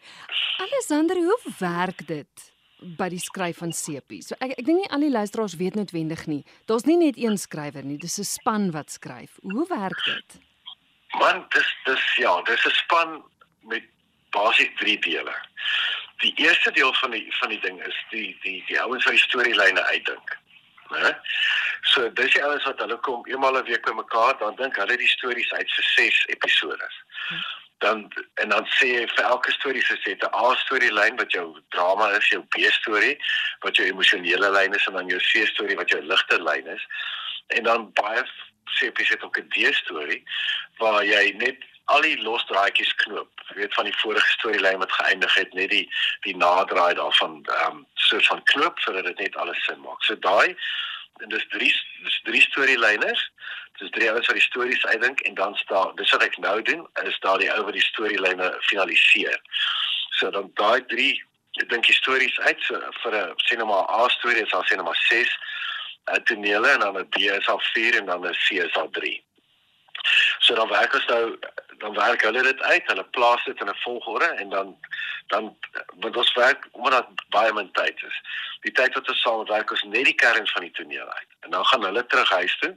Alexander, 0.59 1.15
hoe 1.15 1.41
werk 1.59 2.07
dit? 2.07 2.49
by 2.79 3.09
die 3.11 3.19
skryf 3.19 3.59
van 3.59 3.73
sepies. 3.75 4.29
So 4.29 4.37
ek 4.39 4.55
ek 4.55 4.65
dink 4.67 4.81
nie 4.81 4.91
al 4.93 5.03
die 5.03 5.11
luisteraars 5.11 5.57
weet 5.59 5.75
noodwendig 5.75 6.25
nie. 6.31 6.43
Daar's 6.69 6.87
nie 6.87 6.97
net 6.99 7.17
een 7.19 7.37
skrywer 7.37 7.83
nie, 7.83 7.97
dis 7.97 8.19
'n 8.19 8.23
span 8.23 8.71
wat 8.71 8.91
skryf. 8.91 9.39
Hoe 9.41 9.67
werk 9.67 10.03
dit? 10.05 10.39
Man, 11.19 11.45
dis 11.49 11.69
dis 11.85 12.15
ja, 12.17 12.41
dis 12.41 12.65
'n 12.65 12.71
span 12.71 13.23
met 13.61 13.83
basies 14.35 14.69
drie 14.77 14.99
dele. 14.99 15.35
Die 16.23 16.33
eerste 16.35 16.71
deel 16.71 16.93
van 16.93 17.11
die 17.11 17.27
van 17.39 17.49
die 17.49 17.59
ding 17.59 17.79
is 17.85 17.95
die 18.09 18.37
die 18.43 18.63
die 18.67 18.81
ouens 18.81 19.05
wat 19.05 19.13
die 19.13 19.27
storielyne 19.27 19.83
uitdink. 19.83 20.37
Né? 20.89 21.13
So 21.93 22.09
dis 22.09 22.33
die 22.33 22.43
ouens 22.43 22.65
wat 22.67 22.81
hulle 22.83 22.97
kom 23.07 23.25
eenmal 23.27 23.57
'n 23.57 23.69
week 23.69 23.85
bymekaar, 23.85 24.37
dan 24.39 24.55
dink 24.55 24.75
hulle 24.75 24.97
die 24.97 25.07
stories 25.07 25.51
uit 25.51 25.71
vir 25.75 25.87
6 25.95 26.25
episode. 26.35 26.89
Dan 27.77 28.11
en 28.33 28.49
dan 28.49 28.65
sê 28.75 28.87
jy 28.87 29.07
vir 29.07 29.25
elke 29.25 29.51
storie 29.51 29.83
sê 29.85 29.95
'n 30.15 30.33
A 30.33 30.55
storielyn 30.55 31.15
wat 31.15 31.31
jou 31.31 31.57
drama 31.69 32.09
is, 32.17 32.27
jou 32.27 32.43
B 32.43 32.67
storie 32.81 33.17
wat 33.59 33.75
jou 33.75 33.87
emosionele 33.87 34.51
lyn 34.51 34.73
is 34.73 34.85
en 34.87 34.93
dan 34.93 35.07
jou 35.07 35.19
C 35.19 35.47
storie 35.47 35.75
wat 35.75 35.89
jou 35.89 36.01
ligte 36.01 36.43
lyn 36.43 36.67
is. 36.67 36.85
En 37.47 37.63
dan 37.63 37.91
baie 37.93 38.23
sê 38.77 38.91
jy 38.91 39.05
het 39.09 39.23
ook 39.23 39.37
'n 39.39 39.49
D 39.49 39.73
storie 39.73 40.23
waar 40.77 41.03
jy 41.03 41.33
net 41.37 41.63
al 41.93 42.01
die 42.05 42.17
losdraadjies 42.21 42.93
knoop. 43.03 43.43
Jy 43.49 43.55
weet 43.61 43.73
van 43.77 43.87
die 43.89 43.97
vorige 44.01 44.31
storielyn 44.35 44.81
wat 44.83 44.91
geëindig 44.97 45.33
het, 45.39 45.53
net 45.57 45.71
die 45.73 45.85
die 46.25 46.35
nadraai 46.37 46.93
daarvan 46.99 47.39
ehm 47.45 47.79
um, 47.79 47.85
soort 48.09 48.27
van 48.31 48.43
knoop 48.53 48.79
sodat 48.79 49.05
dit 49.09 49.19
net 49.25 49.35
alles 49.35 49.63
sin 49.65 49.81
maak. 49.85 50.03
So 50.03 50.17
daai 50.25 50.55
en 51.19 51.29
dis 51.33 51.47
drie 51.55 51.73
dis 52.03 52.19
drie 52.23 52.41
storielyners. 52.41 53.23
Dis 53.79 53.91
drie 53.95 54.09
ouens 54.11 54.27
wat 54.27 54.35
die 54.35 54.43
stories 54.43 54.85
uitdink 54.85 55.21
en 55.27 55.33
dan 55.33 55.55
staan 55.55 55.95
dis 55.95 56.11
wat 56.11 56.23
ek 56.23 56.37
nou 56.43 56.57
doen, 56.67 56.81
is 57.03 57.19
daar 57.23 57.39
die 57.39 57.51
ou 57.53 57.63
wat 57.63 57.77
die 57.77 57.85
storielyne 57.85 58.49
finaliseer. 58.67 59.39
So 60.19 60.31
dan 60.35 60.51
daai 60.59 60.85
drie 60.91 61.13
ek 61.59 61.69
dink 61.71 61.87
die 61.87 61.95
stories 61.95 62.35
uit 62.47 62.61
so 62.67 62.79
vir 63.03 63.15
'n 63.15 63.33
sinema 63.47 63.79
A 64.01 64.09
storie 64.17 64.43
is 64.45 64.53
al 64.53 64.63
sinema 64.63 64.93
6 64.93 65.31
uh, 66.11 66.19
tonele 66.29 66.69
en 66.75 66.79
dan 66.79 66.99
'n 66.99 67.09
B 67.09 67.31
is 67.39 67.47
al 67.47 67.61
4 67.73 67.97
en 67.99 68.05
dan 68.05 68.27
'n 68.27 68.37
C 68.45 68.61
is 68.67 68.75
al 68.75 68.89
3. 68.89 69.23
So 70.39 70.55
dan 70.55 70.69
werk 70.69 70.93
ons 70.93 71.05
nou 71.05 71.37
dan 71.79 71.93
werk 71.93 72.21
hulle 72.21 72.43
dit 72.43 72.61
uit, 72.61 72.87
hulle 72.87 73.03
plaas 73.03 73.43
dit 73.43 73.59
in 73.61 73.69
'n 73.69 73.81
volgorde 73.83 74.25
en 74.25 74.49
dan 74.49 74.77
dan 75.27 75.57
want 75.99 76.17
ons 76.17 76.33
werk 76.33 76.67
omdat 76.71 77.07
baie 77.29 77.53
min 77.53 77.71
tyd 77.71 78.03
is. 78.03 78.21
Die 78.61 78.71
tyd 78.71 78.93
wat 78.93 79.09
ons 79.09 79.21
saam 79.21 79.45
werk 79.45 79.71
is 79.71 79.83
net 79.83 80.05
die 80.05 80.13
kern 80.13 80.47
van 80.47 80.61
die 80.61 80.71
toneel 80.71 81.09
uit. 81.09 81.31
En 81.39 81.49
dan 81.49 81.65
gaan 81.65 81.83
hulle 81.83 82.05
terug 82.05 82.29
huis 82.29 82.57
toe. 82.59 82.75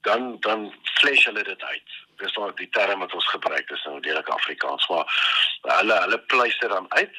Dan 0.00 0.36
dan 0.40 0.74
flesh 0.82 1.24
hulle 1.24 1.42
dit 1.42 1.62
uit. 1.62 1.88
Dis 2.16 2.34
nou 2.34 2.52
die 2.54 2.68
term 2.68 2.98
wat 2.98 3.14
ons 3.14 3.28
gebruik 3.28 3.70
is 3.70 3.84
nou 3.84 4.00
deelik 4.00 4.28
Afrikaans, 4.28 4.88
maar 4.88 5.06
hulle 5.62 6.00
hulle 6.00 6.18
pleister 6.18 6.68
dan 6.68 6.86
uit 6.88 7.16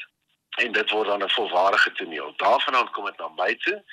en 0.57 0.71
dit 0.71 0.89
word 0.89 1.07
dan 1.07 1.23
'n 1.23 1.29
volwaardige 1.29 1.91
toneel. 1.91 2.33
Daarvandaan 2.35 2.91
kom 2.91 3.05
dit 3.05 3.17
na 3.17 3.27
my 3.27 3.55
toe. 3.55 3.83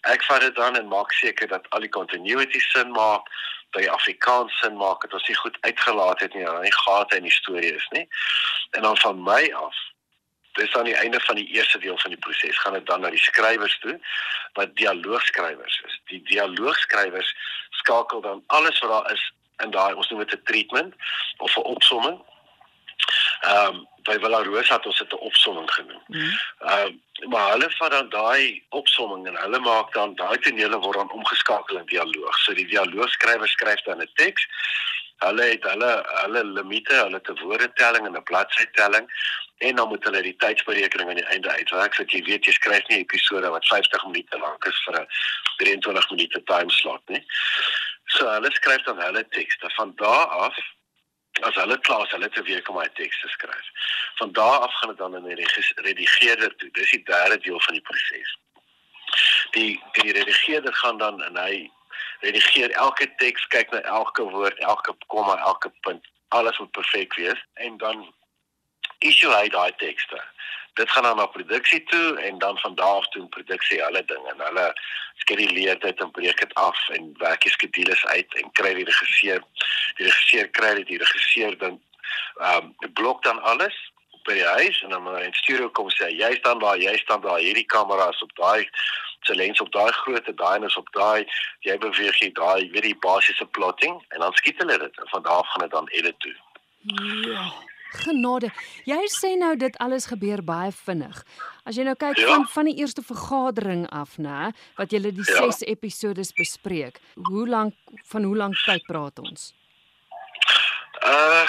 Ek 0.00 0.24
vat 0.24 0.40
dit 0.40 0.54
dan 0.54 0.76
en 0.76 0.88
maak 0.88 1.12
seker 1.12 1.48
dat 1.48 1.70
al 1.70 1.80
die 1.80 1.88
continuity 1.88 2.58
sin 2.58 2.90
maak 2.90 3.28
die 3.82 3.90
Afrikaans 3.90 4.58
sin 4.60 4.76
maak 4.76 5.00
dat 5.00 5.12
ons 5.12 5.28
nie 5.28 5.36
goed 5.36 5.58
uitgelaat 5.60 6.20
het 6.20 6.34
nie, 6.34 6.44
dat 6.44 6.62
nie 6.62 6.72
gate 6.72 7.16
in 7.16 7.22
die 7.22 7.32
storie 7.32 7.74
is 7.74 7.88
nie. 7.90 8.08
En 8.70 8.82
dan 8.82 8.96
van 8.96 9.22
my 9.22 9.52
af 9.52 9.76
dis 10.56 10.76
aan 10.76 10.88
die 10.88 10.96
einde 10.96 11.20
van 11.20 11.34
die 11.36 11.48
eerste 11.52 11.78
deel 11.78 11.98
van 11.98 12.10
die 12.10 12.20
proses 12.20 12.58
gaan 12.58 12.72
dit 12.72 12.86
dan 12.86 13.00
na 13.00 13.10
die 13.10 13.20
skrywers 13.20 13.78
toe 13.78 14.00
wat 14.52 14.76
dialoogskrywers 14.76 15.80
is. 15.86 16.00
Die 16.04 16.22
dialoogskrywers 16.22 17.34
skakel 17.70 18.20
dan 18.20 18.42
alles 18.46 18.78
wat 18.78 18.90
daar 18.90 19.12
is 19.12 19.32
in 19.64 19.70
daai 19.70 19.94
ons 19.94 20.08
noem 20.08 20.24
dit 20.24 20.32
'n 20.32 20.42
treatment 20.44 20.94
of 21.36 21.56
'n 21.56 21.68
opsomming 21.74 22.22
Ehm 23.40 23.74
um, 23.74 23.86
by 24.06 24.18
Villa 24.22 24.42
Rosa 24.42 24.74
het 24.74 24.86
ons 24.86 24.98
dit 24.98 25.12
'n 25.12 25.26
opsomming 25.30 25.70
genoem. 25.72 26.02
Mhm. 26.06 26.22
Ehm 26.58 26.80
mm 26.80 26.86
um, 26.86 27.04
maar 27.28 27.50
hulle 27.50 27.70
vat 27.70 27.90
dan 27.90 28.08
daai 28.08 28.62
opsomming 28.68 29.26
en 29.26 29.36
hulle 29.36 29.58
maak 29.58 29.92
dan 29.92 30.14
daai 30.14 30.38
tonele 30.38 30.78
word 30.78 30.96
dan 30.96 31.10
omgeskakel 31.10 31.76
in 31.76 31.86
dialoog. 31.86 32.38
So 32.38 32.54
die 32.54 32.66
dialoogskrywer 32.66 33.48
skryf 33.48 33.82
dan 33.82 34.02
'n 34.02 34.10
teks. 34.14 34.46
Hulle 35.16 35.42
het 35.42 35.62
hulle 35.62 36.04
hulle 36.22 36.44
limite, 36.44 36.94
hulle 36.94 37.20
te 37.20 37.34
woordetelling 37.42 38.06
en 38.06 38.16
'n 38.16 38.22
bladsytelling 38.22 39.10
en 39.58 39.76
dan 39.76 39.88
moet 39.88 40.04
hulle 40.04 40.22
die 40.22 40.36
tydsberekening 40.36 41.08
aan 41.08 41.20
die 41.22 41.24
einde 41.24 41.50
uitwerk 41.50 41.94
sodat 41.94 42.12
jy 42.12 42.22
weet 42.22 42.44
jy 42.44 42.52
skryf 42.52 42.88
nie 42.88 42.98
'n 42.98 43.00
episode 43.00 43.48
wat 43.48 43.66
50 43.66 44.04
minute 44.06 44.38
lank 44.38 44.64
is 44.64 44.82
vir 44.84 45.00
'n 45.00 45.06
23 45.56 46.10
minute 46.10 46.42
time 46.44 46.70
slot 46.70 47.02
nie. 47.08 47.24
So 48.04 48.28
hulle 48.28 48.50
skryf 48.52 48.82
dan 48.82 49.00
hulle 49.00 49.28
tekste 49.28 49.70
van 49.76 49.92
daar 49.96 50.26
af 50.26 50.56
as 51.40 51.54
hulle 51.54 51.78
klaar 51.80 52.04
is, 52.04 52.10
hulle 52.10 52.28
te 52.28 52.42
week 52.42 52.68
om 52.68 52.78
hy 52.80 52.88
teks 52.98 53.20
te 53.20 53.28
skryf. 53.28 53.70
Van 54.20 54.32
daar 54.32 54.58
af 54.66 54.74
gaan 54.74 54.88
dit 54.88 54.98
dan 54.98 55.16
in 55.16 55.24
die 55.28 55.46
redigeerder 55.84 56.56
toe. 56.56 56.70
Dis 56.72 56.90
die 56.90 57.02
derde 57.04 57.38
deel 57.38 57.60
van 57.60 57.74
die 57.74 57.82
proses. 57.82 58.36
Die 59.50 59.82
die 59.92 60.12
redigeerder 60.12 60.74
gaan 60.74 60.98
dan 60.98 61.22
en 61.22 61.36
hy 61.36 61.70
redigeer 62.20 62.70
elke 62.70 63.08
teks, 63.16 63.46
kyk 63.46 63.70
na 63.70 63.80
elke 63.80 64.22
woord, 64.22 64.58
elke 64.58 64.96
komma, 65.06 65.36
elke 65.36 65.72
punt. 65.80 66.06
Alles 66.28 66.58
moet 66.58 66.70
perfek 66.70 67.14
wees 67.14 67.44
en 67.54 67.76
dan 67.76 68.06
issue 68.98 69.32
hy 69.32 69.48
daai 69.52 69.72
tekste. 69.76 70.22
Dit 70.76 70.90
gaan 70.92 71.06
dan 71.08 71.16
na 71.16 71.26
produksie 71.26 71.82
toe 71.90 72.20
en 72.20 72.38
dan 72.38 72.58
van 72.58 72.74
daar 72.74 72.98
af 73.00 73.08
toe 73.08 73.22
in 73.22 73.28
produksie 73.28 73.84
alle 73.84 74.04
dinge 74.04 74.30
en 74.32 74.44
hulle 74.44 74.66
skeduleer 75.24 75.78
dit 75.80 76.00
en 76.04 76.10
breek 76.10 76.40
dit 76.40 76.54
af 76.54 76.88
en 76.88 77.10
werk 77.18 77.42
die 77.42 77.52
skedules 77.52 78.06
uit 78.06 78.34
en 78.40 78.52
kry 78.52 78.74
die 78.76 78.84
regisseur 78.84 79.42
die 79.96 80.06
regisseur 80.06 80.48
kry 80.58 80.74
dit 80.80 80.86
die 80.92 81.02
regisseur 81.04 81.58
dan 81.58 81.80
ehm 82.36 82.72
um, 82.80 82.92
blok 82.92 83.22
dan 83.24 83.40
alles 83.42 83.76
by 84.28 84.36
die 84.36 84.50
huis 84.58 84.82
en 84.82 84.92
dan 84.92 85.02
maar 85.02 85.22
in 85.22 85.34
studio 85.40 85.70
kom 85.70 85.88
sê 85.94 86.10
jy 86.12 86.34
staan 86.40 86.60
daar 86.60 86.78
jy 86.78 86.96
staan 87.04 87.24
daar 87.24 87.40
hierdie 87.40 87.68
kameras 87.76 88.22
op 88.22 88.36
daai 88.42 88.68
se 89.26 89.34
lens 89.34 89.60
op 89.60 89.72
daai 89.72 89.92
grootte 89.92 90.34
daai 90.34 90.64
is 90.64 90.76
op 90.76 90.88
daai 90.98 91.26
jy 91.66 91.78
beweeg 91.78 92.18
jy 92.22 92.30
daai 92.40 92.70
weet 92.74 92.88
die 92.88 92.98
basiese 93.06 93.46
plotting. 93.58 94.02
En 94.08 94.20
dan 94.24 94.36
skiet 94.40 94.60
hulle 94.62 94.78
dit 94.78 95.00
en 95.02 95.08
van 95.14 95.22
daar 95.22 95.40
af 95.42 95.48
gaan 95.52 95.64
dit 95.66 95.70
dan 95.78 95.88
edit 95.88 96.20
toe. 96.20 96.36
Ja 97.30 97.48
genade. 97.92 98.50
Jy 98.88 99.02
sê 99.12 99.34
nou 99.38 99.54
dit 99.56 99.76
alles 99.82 100.08
gebeur 100.10 100.42
baie 100.44 100.72
vinnig. 100.72 101.22
As 101.64 101.76
jy 101.78 101.84
nou 101.86 101.96
kyk 101.98 102.18
ja. 102.18 102.28
van 102.32 102.46
van 102.54 102.70
die 102.70 102.76
eerste 102.80 103.02
vergadering 103.02 103.86
af, 103.90 104.16
nê, 104.22 104.50
wat 104.78 104.90
julle 104.94 105.12
die 105.12 105.26
6 105.26 105.62
ja. 105.62 105.70
episodes 105.72 106.32
bespreek. 106.36 107.00
Hoe 107.30 107.46
lank 107.48 107.74
van 108.10 108.24
hoe 108.24 108.36
lank 108.36 108.58
tyd 108.64 108.84
praat 108.86 109.18
ons? 109.22 109.52
Uh 111.04 111.46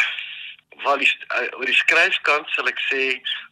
Wel, 0.83 0.97
die, 0.97 1.11
uh, 1.33 1.57
oor 1.57 1.65
die 1.65 1.75
skryfkant 1.75 2.49
sal 2.53 2.67
ek 2.69 2.77
sê 2.85 3.05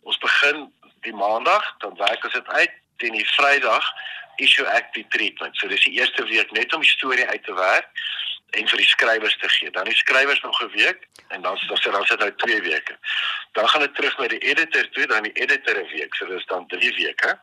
ons 0.05 0.17
begin 0.21 0.67
die 1.07 1.13
maandag, 1.17 1.65
dan 1.81 1.95
werk 1.97 2.25
ons 2.27 2.35
dit 2.37 2.51
uit 2.53 2.75
teen 3.01 3.17
die 3.17 3.25
Vrydag 3.33 3.87
issue 4.43 4.67
act 4.69 4.93
die 4.95 5.05
treatment. 5.15 5.55
So 5.57 5.69
dis 5.71 5.85
die 5.87 5.95
eerste 5.97 6.25
week 6.29 6.51
net 6.55 6.73
om 6.75 6.83
die 6.83 6.91
storie 6.91 7.25
uit 7.31 7.43
te 7.47 7.55
werk 7.55 7.89
en 8.49 8.67
vir 8.67 8.77
die 8.77 8.87
skrywers 8.87 9.37
te 9.37 9.49
gee. 9.49 9.71
Dan 9.71 9.89
die 9.89 9.95
skrywers 9.95 10.41
nog 10.41 10.61
'n 10.61 10.71
week 10.75 11.07
en 11.27 11.41
dan 11.41 11.59
dan 11.67 11.77
sê 11.77 11.91
dan 11.91 12.05
sit 12.05 12.19
nou 12.19 12.35
2 12.35 12.61
weke. 12.61 12.97
Dan 13.51 13.69
gaan 13.69 13.81
dit 13.81 13.95
terug 13.95 14.17
na 14.17 14.27
die 14.27 14.39
editor 14.39 14.89
toe, 14.89 15.05
dan 15.07 15.23
die 15.23 15.33
editor 15.33 15.77
'n 15.77 15.89
week. 15.91 16.15
So 16.15 16.25
dis 16.25 16.45
dan 16.45 16.67
3 16.67 16.93
weke. 16.95 17.39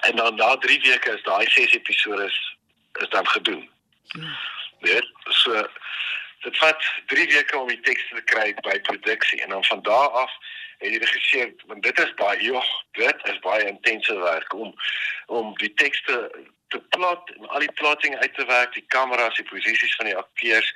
En 0.00 0.16
dan 0.16 0.34
na 0.34 0.56
3 0.56 0.80
weke 0.80 1.14
is 1.14 1.22
daai 1.22 1.50
6 1.50 1.72
episode 1.72 2.24
is, 2.24 2.56
is 2.92 3.08
dan 3.08 3.28
gedoen. 3.28 3.70
Net 4.78 5.06
hmm. 5.24 5.32
so 5.32 5.68
dit 6.40 6.58
vat 6.58 6.84
3 7.06 7.26
weke 7.26 7.58
om 7.58 7.68
die 7.68 7.80
teks 7.80 8.08
te 8.08 8.22
kry 8.22 8.54
by 8.54 8.80
produksie 8.80 9.42
en 9.42 9.48
dan 9.48 9.64
van 9.64 9.82
daar 9.82 10.08
af 10.08 10.32
het 10.78 10.90
die 10.90 10.98
regisseur 10.98 11.52
want 11.66 11.82
dit 11.82 11.98
is 11.98 12.14
baie 12.14 12.42
joh, 12.42 12.64
dit 12.92 13.16
is 13.22 13.38
baie 13.38 13.66
intense 13.66 14.18
werk 14.18 14.54
om 14.54 14.74
om 15.26 15.56
die 15.58 15.74
tekste 15.74 16.30
te 16.68 16.80
plot 16.94 17.30
en 17.36 17.48
al 17.48 17.64
die 17.64 17.72
plotting 17.72 18.16
uit 18.16 18.34
te 18.34 18.44
werk, 18.44 18.74
die 18.74 18.84
kameras, 18.94 19.36
die 19.36 19.48
posisies 19.48 19.94
van 19.96 20.10
die 20.10 20.16
akteurs, 20.16 20.72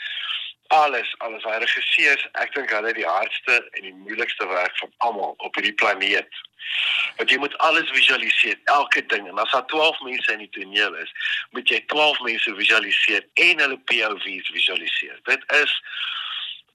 alles, 0.73 1.15
alles. 1.19 1.45
Hy 1.45 1.59
regisseurs, 1.61 2.25
ek 2.41 2.55
dink 2.55 2.73
hulle 2.73 2.93
het 2.93 2.97
die 2.97 3.09
hardste 3.09 3.59
en 3.77 3.85
die 3.85 3.95
moeilikste 4.05 4.47
werk 4.49 4.79
van 4.81 4.93
almal 5.07 5.35
op 5.37 5.59
hierdie 5.59 5.77
planeet. 5.77 6.41
Want 7.19 7.31
jy 7.31 7.39
moet 7.43 7.57
alles 7.67 7.91
visualiseer, 7.93 8.57
elke 8.73 9.03
ding. 9.13 9.27
En 9.29 9.41
as 9.43 9.51
daar 9.53 9.67
12 9.67 10.01
mense 10.07 10.33
in 10.33 10.45
die 10.45 10.53
toneel 10.57 10.97
is, 11.03 11.13
moet 11.51 11.69
jy 11.69 11.83
12 11.93 12.23
mense 12.29 12.55
visualiseer 12.57 13.27
en 13.49 13.65
hulle 13.67 13.79
POV's 13.91 14.53
visualiseer. 14.55 15.19
Dit 15.29 15.45
is 15.61 15.75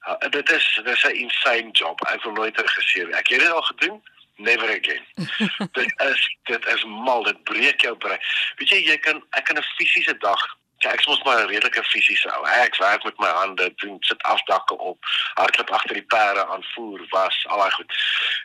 uh, 0.08 0.20
dit 0.30 0.52
is 0.54 0.68
dis 0.84 1.04
'n 1.10 1.18
insane 1.26 1.72
job. 1.72 2.04
Ek 2.08 2.22
het 2.24 2.34
nooit 2.34 2.62
regisseur. 2.62 3.10
Ek 3.10 3.34
het 3.34 3.40
dit 3.40 3.52
al 3.52 3.66
gedoen 3.72 4.04
never 4.38 4.70
again. 4.70 5.04
dit 5.80 5.94
is 6.12 6.38
dit 6.44 6.66
is 6.66 6.84
mal, 6.86 7.24
dit 7.24 7.44
breek 7.44 7.82
jou 7.82 7.98
brein. 7.98 8.20
Weet 8.56 8.70
jy, 8.70 8.80
jy 8.92 8.98
kan 8.98 9.24
ek 9.30 9.46
kan 9.46 9.58
'n 9.58 9.70
fisiese 9.78 10.18
dag 10.18 10.46
Ja, 10.78 10.92
ek 10.92 11.06
moet 11.06 11.24
maar 11.24 11.42
'n 11.44 11.48
redelike 11.48 11.84
fisiese 11.84 12.30
ou. 12.38 12.46
Ek 12.46 12.76
werk 12.78 13.04
met 13.04 13.18
my 13.18 13.28
hande, 13.28 13.74
doen 13.76 13.98
sit 14.00 14.24
afdakke 14.24 14.78
op, 14.78 14.98
hardloop 15.34 15.70
agter 15.70 15.94
die 15.94 16.06
perde 16.06 16.46
aanvoer, 16.46 17.06
was 17.10 17.46
al 17.48 17.58
daai 17.58 17.72
goed. 17.72 17.94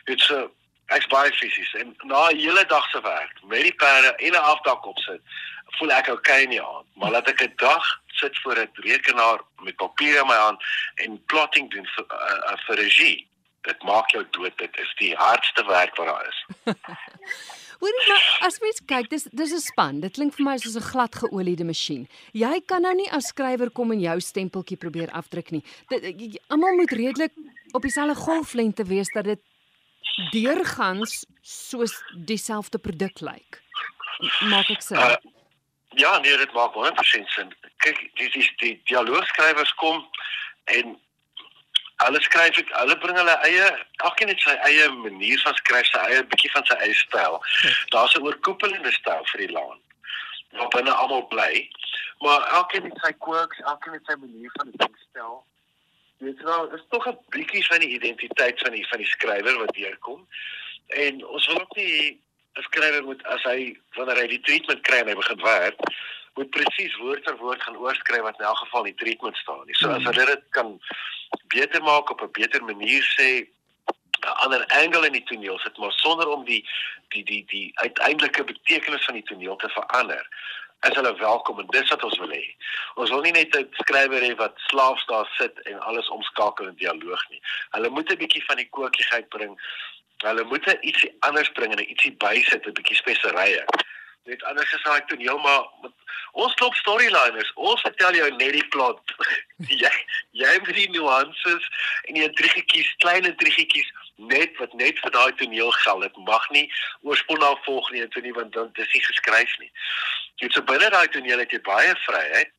Dit's 0.03 0.25
so 0.25 0.51
ek's 0.85 1.07
baie 1.07 1.31
fisies 1.33 1.73
en 1.73 1.95
na 2.03 2.29
'n 2.29 2.37
hele 2.37 2.65
dag 2.65 2.89
se 2.89 3.01
werk 3.01 3.37
met 3.43 3.61
die 3.61 3.75
perde 3.75 4.15
en 4.15 4.31
'n 4.31 4.35
afdak 4.53 4.85
op 4.85 4.97
sit, 4.97 5.21
voel 5.77 5.91
ek 5.91 6.07
okay 6.07 6.45
nie 6.45 6.61
aan. 6.61 6.85
Maar 6.93 7.11
laat 7.11 7.29
ek 7.29 7.41
'n 7.41 7.53
dag 7.55 8.01
sit 8.07 8.39
voor 8.41 8.57
'n 8.57 8.69
rekenaar 8.73 9.39
met 9.61 9.75
papier 9.75 10.19
in 10.19 10.27
my 10.27 10.35
hand 10.35 10.63
en 10.95 11.25
plotting 11.25 11.71
doen 11.71 11.87
vir 11.95 12.05
uh, 12.09 12.57
vir 12.65 12.75
regie 12.75 13.27
dit 13.67 13.83
maak 13.87 14.11
jou 14.11 14.23
dood. 14.35 14.55
Dit 14.57 14.79
is 14.79 14.93
die 14.99 15.11
hardste 15.15 15.65
werk 15.67 15.95
wat 15.99 16.07
daar 16.07 16.27
is. 16.27 16.39
Hoorie 17.83 18.05
maar 18.07 18.27
as 18.47 18.59
mens 18.63 18.79
kyk 18.87 19.09
dis 19.11 19.25
dis 19.31 19.53
'n 19.53 19.59
span. 19.59 19.99
Dit 19.99 20.15
klink 20.15 20.35
vir 20.37 20.45
my 20.45 20.57
soos 20.57 20.75
'n 20.79 20.89
glad 20.91 21.15
geoliede 21.15 21.65
masjien. 21.67 22.07
Jy 22.31 22.61
kan 22.65 22.81
nou 22.81 22.93
nie 22.95 23.09
as 23.11 23.31
skrywer 23.33 23.71
kom 23.71 23.91
en 23.91 23.99
jou 23.99 24.19
stempeltjie 24.19 24.77
probeer 24.77 25.11
afdruk 25.11 25.51
nie. 25.51 25.63
Almal 26.47 26.75
moet 26.75 26.91
redelik 26.91 27.33
op 27.73 27.81
dieselfde 27.81 28.15
golflengte 28.15 28.83
wees 28.85 29.11
dat 29.13 29.25
dit 29.25 29.41
deurgangs 30.31 31.25
soos 31.41 31.93
dieselfde 32.15 32.77
produk 32.77 33.19
lyk. 33.21 33.61
Maak 34.47 34.69
ek 34.69 34.81
sin? 34.81 34.97
Uh, 34.97 35.15
Ja, 35.95 36.17
nee, 36.17 36.37
dit 36.37 36.53
maak 36.53 36.73
100% 36.73 37.29
sin. 37.29 37.53
Kyk, 37.77 38.09
dis 38.17 38.31
die, 38.33 38.51
die 38.57 38.81
dialoogskrywers 38.89 39.73
kom 39.73 40.07
en 40.63 40.95
hulle 42.01 42.21
skryf 42.21 42.57
ek 42.57 42.71
hulle 42.73 42.97
bring 42.97 43.17
hulle 43.17 43.35
eie 43.47 43.69
elkeen 44.07 44.31
het 44.31 44.41
sy 44.41 44.55
eie 44.69 44.89
manier 44.97 45.39
van 45.45 45.55
skryf 45.59 45.87
sy 45.91 46.01
eie 46.09 46.23
bietjie 46.31 46.51
van 46.55 46.65
sy 46.69 46.77
eie 46.85 46.95
styl. 46.99 47.39
Daar's 47.95 48.15
'n 48.15 48.25
oorkoepelende 48.27 48.91
styl 48.91 49.25
vir 49.31 49.45
die 49.45 49.51
laan 49.51 49.79
wat 50.57 50.69
binne 50.69 50.91
almal 50.91 51.27
bly. 51.27 51.69
Maar 52.19 52.47
elkeen 52.59 52.83
het 52.89 52.99
sy 53.01 53.13
quirks 53.25 53.59
elkeen 53.59 53.93
het 53.93 54.05
sy 54.05 54.15
manier 54.15 54.51
van 54.53 54.69
die 54.71 54.77
ding 54.77 54.97
stel. 55.09 55.45
Dit 56.17 56.35
is 56.35 56.43
wel 56.43 56.73
is 56.73 56.85
tog 56.89 57.07
'n 57.07 57.17
bietjie 57.29 57.65
van 57.65 57.79
die 57.79 57.93
identiteit 57.97 58.59
van 58.59 58.71
die 58.71 58.87
van 58.87 58.97
die 58.97 59.13
skrywer 59.15 59.57
wat 59.57 59.73
deurkom. 59.73 60.27
En 60.87 61.25
ons 61.25 61.47
wil 61.47 61.61
ook 61.61 61.75
nie 61.75 62.21
'n 62.55 62.61
skrywer 62.61 63.03
moet 63.03 63.23
as 63.23 63.43
hy 63.43 63.77
wanneer 63.95 64.17
hy 64.17 64.27
die 64.27 64.41
treatment 64.41 64.81
kry 64.81 64.97
en 64.97 65.07
hy 65.07 65.15
begin 65.15 65.41
werk 65.41 65.79
moet 66.35 66.49
presies 66.49 66.95
woord 66.97 67.25
vir 67.27 67.37
woord 67.37 67.63
gaan 67.63 67.77
oorskryf 67.77 68.21
wat 68.27 68.39
in 68.39 68.45
elk 68.45 68.61
geval 68.65 68.87
die 68.89 68.95
treatment 69.01 69.37
staan 69.37 69.65
nie 69.65 69.77
so 69.79 69.89
as 69.89 70.07
hulle 70.09 70.25
dit 70.25 70.45
kan 70.57 70.79
beter 71.55 71.83
maak 71.83 72.09
op 72.09 72.21
'n 72.21 72.31
beter 72.39 72.63
manier 72.63 73.03
sê 73.17 73.29
'n 74.23 74.35
ander 74.45 74.65
angle 74.81 75.05
in 75.05 75.17
die 75.19 75.27
toneel 75.29 75.59
sit 75.59 75.77
maar 75.77 75.91
sonder 75.91 76.27
om 76.27 76.45
die 76.45 76.63
die 77.13 77.23
die 77.23 77.45
die 77.53 77.71
uiteindelike 77.85 78.43
betekenis 78.43 79.05
van 79.05 79.19
die 79.19 79.27
toneel 79.31 79.55
te 79.55 79.69
verander 79.69 80.25
is 80.89 80.95
hulle 80.95 81.15
welkom 81.17 81.59
en 81.59 81.67
dis 81.71 81.89
wat 81.89 82.03
ons 82.03 82.17
wil 82.19 82.33
hê. 82.35 82.43
Ons 82.99 83.09
wil 83.13 83.21
nie 83.21 83.31
net 83.31 83.55
'n 83.55 83.67
skrywer 83.83 84.21
hê 84.21 84.35
wat 84.35 84.59
slaafs 84.67 85.05
daar 85.05 85.29
sit 85.37 85.61
en 85.61 85.79
alles 85.79 86.09
omskakel 86.09 86.67
in 86.67 86.75
dialoog 86.75 87.23
nie. 87.29 87.41
Hulle 87.69 87.89
moet 87.89 88.11
'n 88.11 88.17
bietjie 88.17 88.43
van 88.45 88.57
die 88.57 88.69
kookigheid 88.69 89.29
bring. 89.29 89.55
Hulle 90.17 90.43
moet 90.43 90.77
ietsie 90.81 91.15
anders 91.19 91.51
bring 91.51 91.71
en 91.71 91.89
ietsie 91.89 92.11
bysit, 92.11 92.67
'n 92.67 92.73
bietjie 92.73 92.95
speserye 92.95 93.63
net 94.23 94.43
anders 94.43 94.69
gesaai 94.69 95.01
toneel 95.05 95.37
maar 95.37 95.91
ons 96.31 96.53
klop 96.53 96.75
storyliners. 96.75 97.51
Ons 97.55 97.81
vertel 97.81 98.15
jou 98.17 98.29
net 98.35 98.55
die 98.55 98.67
plot. 98.75 99.15
Jy 99.83 99.91
jy 100.39 100.53
moet 100.65 100.77
die 100.77 100.89
nuances 100.95 101.67
en 102.09 102.17
die 102.17 102.25
intrigetjies 102.25 102.89
klein 103.03 103.27
intrigetjies 103.29 103.91
net 104.31 104.57
wat 104.61 104.73
net 104.79 104.99
vir 105.03 105.13
daai 105.13 105.35
toneel 105.39 105.71
geld. 105.83 106.07
Dit 106.07 106.17
mag 106.29 106.49
nie 106.55 106.65
oorspoel 107.01 107.39
na 107.43 107.53
volg 107.67 107.91
nie 107.93 108.07
toe 108.15 108.23
nie 108.25 108.33
want 108.35 108.53
dan 108.57 108.71
dis 108.79 108.91
nie 108.95 109.03
geskryf 109.05 109.53
nie. 109.61 109.71
Jy 110.41 110.49
so 110.55 110.65
binne 110.67 110.89
daai 110.93 111.07
toneel 111.13 111.43
het 111.43 111.53
jy 111.53 111.61
baie 111.67 111.95
vryheid 112.07 112.51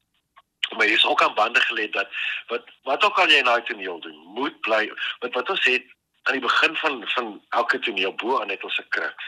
maar 0.73 0.89
jy 0.89 0.97
is 0.97 1.05
ook 1.05 1.23
aan 1.23 1.35
bande 1.37 1.61
gelê 1.61 1.91
dat 1.93 2.09
wat 2.49 2.71
wat 2.89 3.05
ook 3.05 3.19
al 3.21 3.31
jy 3.31 3.43
in 3.43 3.51
daai 3.51 3.63
toneel 3.69 4.01
doen 4.01 4.17
moet 4.39 4.57
bly 4.67 4.87
wat 5.21 5.35
wat 5.37 5.51
ons 5.53 5.67
het 5.69 5.85
aan 6.25 6.39
die 6.39 6.45
begin 6.45 6.77
van 6.77 7.03
van 7.15 7.43
elke 7.49 7.79
toneel 7.79 8.15
bo 8.15 8.41
aan 8.41 8.49
het 8.49 8.65
ons 8.65 8.79
'n 8.79 8.89
kruks. 8.89 9.25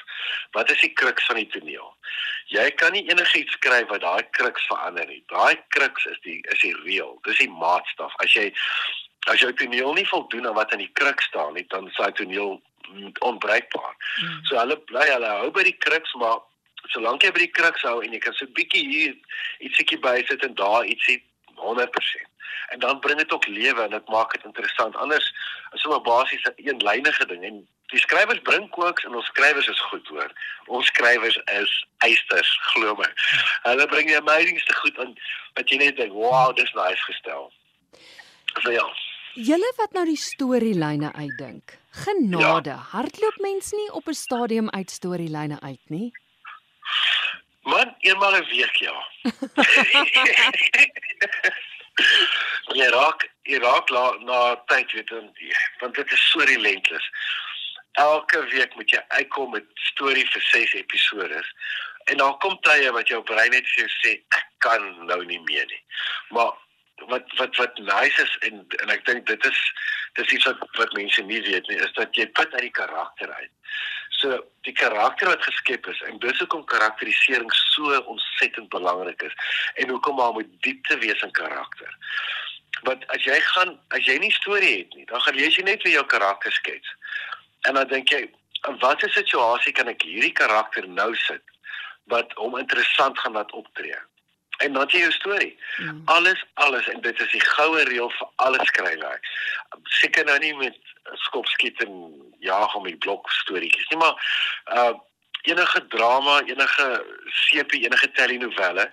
Wat 0.50 0.70
is 0.70 0.80
die 0.80 0.92
kruks 0.92 1.26
van 1.26 1.36
die 1.36 1.46
toneel? 1.46 1.96
Jy 2.46 2.70
kan 2.70 2.92
nie 2.92 3.08
enigiets 3.10 3.52
skryf 3.52 3.88
wat 3.88 4.00
daai 4.00 4.22
kruks 4.30 4.66
verander 4.66 5.06
nie. 5.06 5.22
Daai 5.26 5.56
kruks 5.68 6.04
is 6.04 6.18
die 6.20 6.40
is 6.48 6.60
die 6.60 6.76
reël. 6.84 7.18
Dis 7.22 7.38
die 7.38 7.50
maatstaf. 7.50 8.14
As 8.16 8.32
jy 8.32 8.54
as 9.26 9.40
jou 9.40 9.52
toneel 9.52 9.92
nie 9.92 10.08
voldoen 10.08 10.46
aan 10.46 10.54
wat 10.54 10.72
in 10.72 10.78
die 10.78 10.92
kruk 10.92 11.20
staan 11.20 11.54
nie, 11.54 11.66
dan 11.68 11.88
is 11.88 11.96
daai 11.96 12.12
toneel 12.12 12.62
onbreekbaar. 13.18 13.94
Hmm. 14.20 14.44
So 14.44 14.58
hulle 14.58 14.76
bly 14.76 15.08
hulle 15.10 15.32
hou 15.40 15.50
by 15.50 15.62
die 15.62 15.76
kruks, 15.78 16.14
maar 16.14 16.38
solank 16.94 17.22
jy 17.22 17.32
by 17.34 17.38
die 17.38 17.54
kruks 17.58 17.82
hou 17.82 18.00
en 18.04 18.12
jy 18.12 18.18
kan 18.18 18.34
so 18.34 18.46
'n 18.46 18.52
bietjie 18.52 18.84
hier 18.88 19.14
ietsiekie 19.58 19.98
bysit 19.98 20.44
en 20.44 20.54
daar 20.54 20.84
ietsie 20.84 21.22
100%. 21.56 22.26
En 22.68 22.78
dan 22.78 23.00
bring 23.00 23.18
dit 23.18 23.32
ook 23.32 23.46
lewe 23.46 23.82
en 23.82 23.90
dit 23.90 24.08
maak 24.08 24.32
dit 24.32 24.44
interessant. 24.44 24.96
Anders 24.96 25.34
is 25.72 25.82
dit 25.82 25.90
maar 25.90 26.02
basies 26.02 26.42
'n 26.44 26.52
eenlynige 26.56 27.26
ding 27.26 27.44
en 27.44 27.68
die 27.86 28.00
skrywers 28.00 28.42
bring 28.42 28.70
kooks 28.70 29.04
en 29.04 29.14
ons 29.14 29.26
skrywers 29.26 29.68
is 29.68 29.80
goed 29.80 30.08
hoor. 30.08 30.30
Ons 30.66 30.86
skrywers 30.86 31.38
is 31.44 31.86
eisters, 31.98 32.58
glo 32.72 32.94
my. 32.94 33.10
Hulle 33.62 33.86
bring 33.86 34.06
die 34.06 34.18
amazingste 34.18 34.74
goed 34.74 34.98
aan 34.98 35.14
wat 35.54 35.70
jy 35.70 35.76
net 35.76 35.96
dink, 35.96 36.12
"Wow, 36.12 36.56
dis 36.56 36.72
nice 36.72 37.04
gestel." 37.04 37.52
So 38.62 38.70
ja. 38.70 38.86
Julle 39.34 39.72
wat 39.76 39.92
nou 39.92 40.04
die 40.04 40.16
storielyne 40.16 41.12
uitdink. 41.12 41.78
Genade, 41.90 42.70
ja. 42.70 42.76
hardloop 42.76 43.36
mens 43.36 43.72
nie 43.72 43.92
op 43.92 44.08
'n 44.08 44.14
stadium 44.14 44.70
uit 44.70 44.90
storielyne 44.90 45.60
uit 45.60 45.82
nie. 45.88 46.12
Man, 47.66 47.94
eenmal 47.98 48.36
'n 48.36 48.46
week 48.46 48.76
ja. 48.76 49.06
jy 52.78 52.86
raak 52.94 53.24
jy 53.42 53.58
raak 53.58 53.90
la, 53.90 54.04
na 54.28 54.38
tyd 54.70 54.92
weet 54.92 55.08
dan 55.10 55.26
want 55.80 55.94
dit 55.94 56.12
is 56.12 56.30
so 56.30 56.38
relentless. 56.50 57.10
Elke 57.92 58.44
week 58.52 58.74
moet 58.74 58.90
jy 58.90 59.02
uitkom 59.18 59.50
met 59.50 59.66
storie 59.90 60.26
vir 60.30 60.42
6 60.50 60.74
episode. 60.82 61.42
En 62.04 62.16
dan 62.22 62.38
kom 62.38 62.60
tye 62.60 62.92
wat 62.92 63.08
jou 63.08 63.22
brein 63.22 63.50
net 63.50 63.66
vir 63.72 63.82
jou 63.82 63.90
sê 63.96 64.10
ek 64.38 64.46
kan 64.62 64.82
nou 65.10 65.24
nie 65.24 65.42
meer 65.50 65.66
nie. 65.66 65.82
Maar 66.30 66.52
wat 67.10 67.26
wat 67.40 67.56
wat 67.56 67.78
nice 67.78 68.22
is 68.22 68.38
en 68.48 68.66
en 68.82 68.88
ek 68.94 69.04
dink 69.10 69.26
dit 69.26 69.44
is 69.50 69.60
dis 70.20 70.32
iets 70.38 70.46
wat 70.52 70.58
wat 70.78 70.92
mense 70.92 71.22
nie 71.22 71.42
weet 71.50 71.68
nie 71.68 71.82
is 71.82 71.92
dat 71.98 72.14
jy 72.14 72.26
put 72.38 72.54
uit 72.54 72.66
die 72.68 72.78
karakter 72.78 73.32
uit. 73.32 73.52
So 74.26 74.38
die 74.66 74.72
karakter 74.74 75.28
wat 75.30 75.42
geskep 75.46 75.86
is 75.86 76.00
en 76.08 76.16
dis 76.18 76.38
hoekom 76.42 76.64
karakterisering 76.66 77.50
so 77.54 77.98
ontsettend 78.10 78.68
belangrik 78.68 79.22
is 79.22 79.34
en 79.74 79.92
hoekom 79.94 80.16
daar 80.18 80.32
moet 80.32 80.48
diepte 80.66 80.98
wees 80.98 81.22
in 81.22 81.30
karakter. 81.30 81.92
Want 82.88 83.06
as 83.14 83.22
jy 83.22 83.36
gaan 83.52 83.76
as 83.94 84.08
jy 84.08 84.16
nie 84.18 84.32
storie 84.34 84.72
het 84.78 84.96
nie, 84.98 85.06
dan 85.06 85.22
gaan 85.22 85.38
lees 85.38 85.54
jy 85.54 85.62
net 85.68 85.84
vir 85.86 85.94
jou 85.94 86.02
karakter 86.10 86.52
skets. 86.58 86.90
En 87.70 87.78
dan 87.78 87.86
dink 87.92 88.10
jy, 88.10 88.24
in 88.66 88.80
watter 88.82 89.12
situasie 89.14 89.74
kan 89.78 89.92
ek 89.94 90.02
hierdie 90.02 90.34
karakter 90.34 90.88
nou 90.90 91.12
sit 91.22 91.54
wat 92.10 92.34
hom 92.40 92.58
interessant 92.58 93.18
gaan 93.22 93.38
laat 93.38 93.54
optree? 93.54 94.02
En 94.66 94.74
dan 94.74 94.90
jy 94.90 95.04
jou 95.04 95.14
storie. 95.14 95.54
Mm. 95.78 96.02
Alles 96.16 96.42
alles 96.66 96.90
en 96.90 97.00
dit 97.06 97.22
is 97.22 97.30
die 97.30 97.46
goue 97.46 97.86
reël 97.92 98.10
vir 98.18 98.34
alle 98.42 98.66
skryfwerk. 98.72 99.32
Seker 100.02 100.26
nou 100.26 100.38
nie 100.42 100.54
met 100.58 100.95
skopskiet 101.14 101.82
en 101.84 102.12
jaag 102.38 102.74
om 102.74 102.84
die 102.84 102.96
blok 102.96 103.30
storieetjies 103.30 103.88
nie, 103.88 103.98
maar 103.98 104.16
uh 104.74 104.94
enige 105.46 105.86
drama, 105.86 106.40
enige 106.42 106.86
sepie, 107.30 107.84
enige 107.84 108.10
telenovelle, 108.10 108.92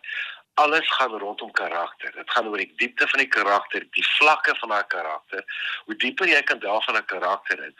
alles 0.62 0.90
gaan 0.94 1.18
rondom 1.18 1.52
karakter. 1.52 2.12
Dit 2.14 2.32
gaan 2.32 2.48
oor 2.48 2.62
die 2.62 2.74
diepte 2.78 3.08
van 3.08 3.20
die 3.20 3.28
karakter, 3.28 3.88
die 3.98 4.06
vlakke 4.20 4.54
van 4.60 4.70
haar 4.70 4.86
karakter. 4.88 5.42
Hoe 5.86 5.96
dieper 5.96 6.30
jy 6.30 6.42
kan 6.46 6.60
daal 6.60 6.82
van 6.86 6.98
'n 6.98 7.06
karakter 7.06 7.64
in, 7.64 7.74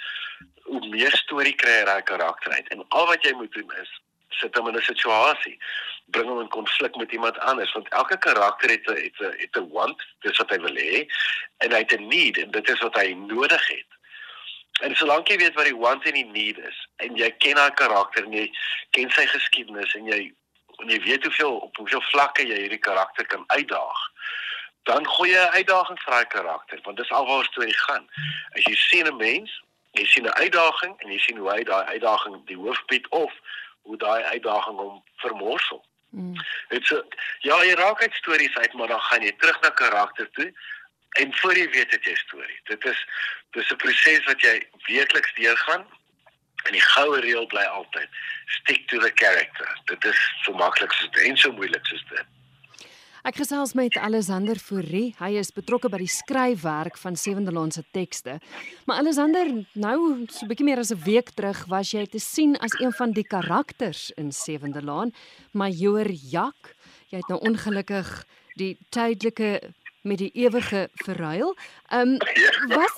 hoe 0.64 0.88
meer 0.90 1.12
storie 1.12 1.54
kry 1.54 1.76
hy 1.80 1.86
daai 1.86 2.02
karakter 2.02 2.52
uit. 2.52 2.68
En 2.68 2.86
al 2.90 3.06
wat 3.08 3.24
jy 3.24 3.34
moet 3.34 3.54
doen 3.54 3.72
is 3.82 4.02
sit 4.30 4.58
hom 4.58 4.68
in 4.68 4.76
'n 4.78 4.82
situasie 4.82 5.58
bring 6.06 6.28
hom 6.28 6.40
in 6.40 6.48
konflik 6.48 6.96
met 6.96 7.12
iemand 7.12 7.40
anders 7.40 7.72
want 7.72 7.90
elke 7.90 8.18
karakter 8.18 8.70
het 8.70 8.88
'n 8.88 8.96
het 8.96 9.20
'n 9.20 9.36
het 9.38 9.58
'n 9.58 9.70
want 9.70 10.06
dis 10.20 10.38
wat 10.38 10.50
hy 10.50 10.60
wil 10.60 10.76
hê 10.76 11.06
en 11.58 11.72
hy 11.72 11.82
het 11.86 11.94
'n 12.00 12.08
need 12.08 12.38
en 12.38 12.52
dit 12.52 12.70
is 12.70 12.80
wat 12.80 12.96
hy 12.96 13.14
nodig 13.14 13.68
het 13.68 13.92
en 14.82 14.96
solank 14.96 15.28
jy 15.28 15.38
weet 15.38 15.54
wat 15.54 15.66
die 15.66 15.78
want 15.78 16.06
en 16.06 16.14
die 16.14 16.26
need 16.26 16.58
is 16.58 16.88
en 17.06 17.16
jy 17.16 17.30
ken 17.38 17.58
haar 17.58 17.74
karakter 17.74 18.24
en 18.24 18.34
jy 18.34 18.48
ken 18.90 19.12
sy 19.12 19.26
geskiedenis 19.26 19.94
en 20.00 20.06
jy 20.06 20.22
en 20.82 20.90
jy 20.90 21.00
weet 21.04 21.24
hoeveel 21.24 21.60
op 21.68 21.78
hoeveel 21.78 22.02
vlakke 22.02 22.48
jy 22.48 22.64
hierdie 22.66 22.82
karakter 22.82 23.26
kan 23.26 23.44
uitdaag 23.48 24.02
dan 24.90 25.06
gooi 25.08 25.30
jy 25.30 25.44
'n 25.44 25.56
uitdaging 25.60 26.00
vir 26.00 26.14
daai 26.14 26.26
karakter 26.26 26.80
want 26.84 26.98
dis 26.98 27.12
alwaar 27.12 27.46
storie 27.46 27.78
gaan 27.88 28.10
as 28.56 28.64
jy 28.64 28.76
sien 28.76 29.08
'n 29.08 29.18
mens 29.18 29.62
jy 29.94 30.06
sien 30.06 30.26
'n 30.26 30.40
uitdaging 30.44 30.94
en 30.98 31.12
jy 31.12 31.20
sien 31.20 31.38
hoe 31.38 31.52
hy 31.52 31.64
daai 31.64 31.86
uitdaging 31.86 32.46
die 32.46 32.58
hoof 32.58 32.86
bied 32.86 33.08
of 33.10 33.34
hoe 33.84 33.98
daai 33.98 34.24
uitdaging 34.24 34.78
hom 34.78 35.04
vermorsel. 35.16 35.84
Mm. 36.10 36.36
Dit 36.70 36.86
so 36.86 37.04
ja, 37.40 37.58
jy 37.64 37.74
raak 37.74 38.02
uit 38.02 38.14
stories 38.14 38.56
uit, 38.56 38.74
maar 38.74 38.88
dan 38.88 39.02
gaan 39.02 39.22
jy 39.22 39.32
terug 39.38 39.60
na 39.62 39.70
karakter 39.70 40.30
toe 40.32 40.54
en 41.22 41.34
voor 41.40 41.58
jy 41.58 41.70
weet 41.70 41.92
dit 41.92 42.04
jy 42.04 42.16
storie. 42.16 42.60
Dit 42.70 42.86
is 42.86 43.06
dis 43.52 43.72
'n 43.72 43.76
proses 43.76 44.26
wat 44.26 44.42
jy 44.42 44.56
weekliks 44.88 45.34
deurgaan 45.34 45.86
en 46.64 46.72
die 46.72 46.86
goue 46.94 47.20
reël 47.20 47.46
bly 47.48 47.64
altyd 47.64 48.10
stick 48.62 48.88
to 48.88 49.00
the 49.00 49.12
character. 49.16 49.68
Dit 49.86 50.06
is 50.06 50.20
so 50.44 50.54
maklik 50.54 50.94
so 50.94 51.08
en 51.28 51.38
so 51.38 51.52
moeilik 51.52 51.86
soos 51.86 52.06
dit. 52.10 52.26
Ek 53.24 53.38
gesels 53.40 53.72
met 53.74 53.96
Alexander 53.96 54.60
Fourie. 54.60 55.14
Hy 55.16 55.38
is 55.40 55.54
betrokke 55.56 55.88
by 55.88 56.02
die 56.02 56.12
skryfwerk 56.12 56.98
van 57.00 57.16
Sewende 57.16 57.54
Laan 57.56 57.72
se 57.72 57.86
tekste. 57.96 58.42
Maar 58.84 59.00
Alexander, 59.00 59.48
nou 59.80 60.26
so 60.28 60.44
'n 60.44 60.50
bietjie 60.50 60.66
meer 60.66 60.80
as 60.80 60.92
'n 60.92 61.04
week 61.06 61.30
terug 61.32 61.66
was 61.72 61.92
jy 61.92 62.06
te 62.06 62.20
sien 62.20 62.58
as 62.60 62.76
een 62.82 62.92
van 62.92 63.14
die 63.14 63.24
karakters 63.24 64.12
in 64.18 64.32
Sewende 64.32 64.82
Laan, 64.82 65.14
Major 65.54 66.12
Jak. 66.12 66.76
Jy 67.10 67.18
het 67.18 67.28
nou 67.30 67.40
ongelukkig 67.40 68.26
die 68.56 68.78
tydelike 68.90 69.74
met 70.04 70.20
die 70.22 70.32
ewige 70.46 70.90
verruil. 71.06 71.56
Ehm 71.90 72.16
um, 72.16 72.18
was 72.76 72.96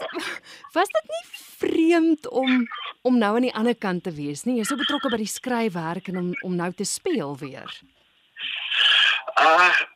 was 0.78 0.90
dit 0.98 1.08
nie 1.16 1.26
vreemd 1.58 2.30
om 2.30 2.68
om 3.02 3.18
nou 3.18 3.36
aan 3.36 3.48
die 3.48 3.56
ander 3.56 3.76
kant 3.76 4.04
te 4.04 4.14
wees 4.14 4.44
nie? 4.44 4.58
Jy's 4.60 4.68
so 4.74 4.80
betrokke 4.80 5.10
by 5.14 5.22
die 5.22 5.34
skryfwerk 5.34 6.08
en 6.12 6.18
om 6.18 6.32
om 6.42 6.56
nou 6.56 6.72
te 6.74 6.84
speel 6.84 7.38
weer. 7.38 7.80
Ah, 9.36 9.70
uh, 9.70 9.96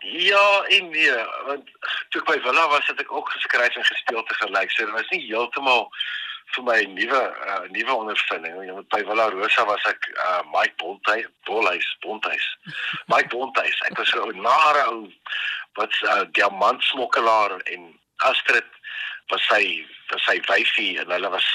Ja, 0.00 0.64
en 0.64 0.88
nee, 0.90 1.14
want 1.46 1.70
toe 2.08 2.22
by 2.24 2.38
Villa 2.40 2.68
was 2.68 2.86
het 2.86 3.00
ek 3.00 3.12
ook 3.12 3.28
geskryf 3.28 3.76
en 3.76 3.84
gespeel 3.84 4.22
te 4.22 4.34
gelyk. 4.34 4.70
So 4.70 4.84
dit 4.84 4.94
was 4.94 5.08
nie 5.12 5.26
heeltemal 5.26 5.90
vir 6.54 6.64
my 6.64 6.78
nuwe 6.94 7.20
uh, 7.46 7.66
nuwe 7.68 7.94
ondervinding. 7.94 8.56
Want 8.72 8.88
by 8.88 9.02
Villa 9.04 9.28
Rosa 9.34 9.64
was 9.68 9.84
ek 9.90 10.08
uh, 10.14 10.40
Mike 10.54 10.72
Bontuis, 10.80 11.28
Bolhuis, 11.44 11.90
Bontuis. 12.00 12.46
Mike 13.12 13.28
Bontuis. 13.28 13.76
Ek 13.90 14.00
was 14.00 14.08
so 14.08 14.24
'n 14.24 14.40
nare 14.40 14.86
ou 14.88 15.04
wat 15.72 15.92
'n 16.00 16.06
uh, 16.06 16.22
diamantsmokkelaar 16.32 17.56
en 17.60 18.00
Astrid 18.16 18.66
was 19.26 19.46
sy 19.46 19.86
was 20.10 20.24
sy 20.24 20.40
wyfie 20.48 20.98
en 20.98 21.10
hulle 21.10 21.28
was 21.30 21.46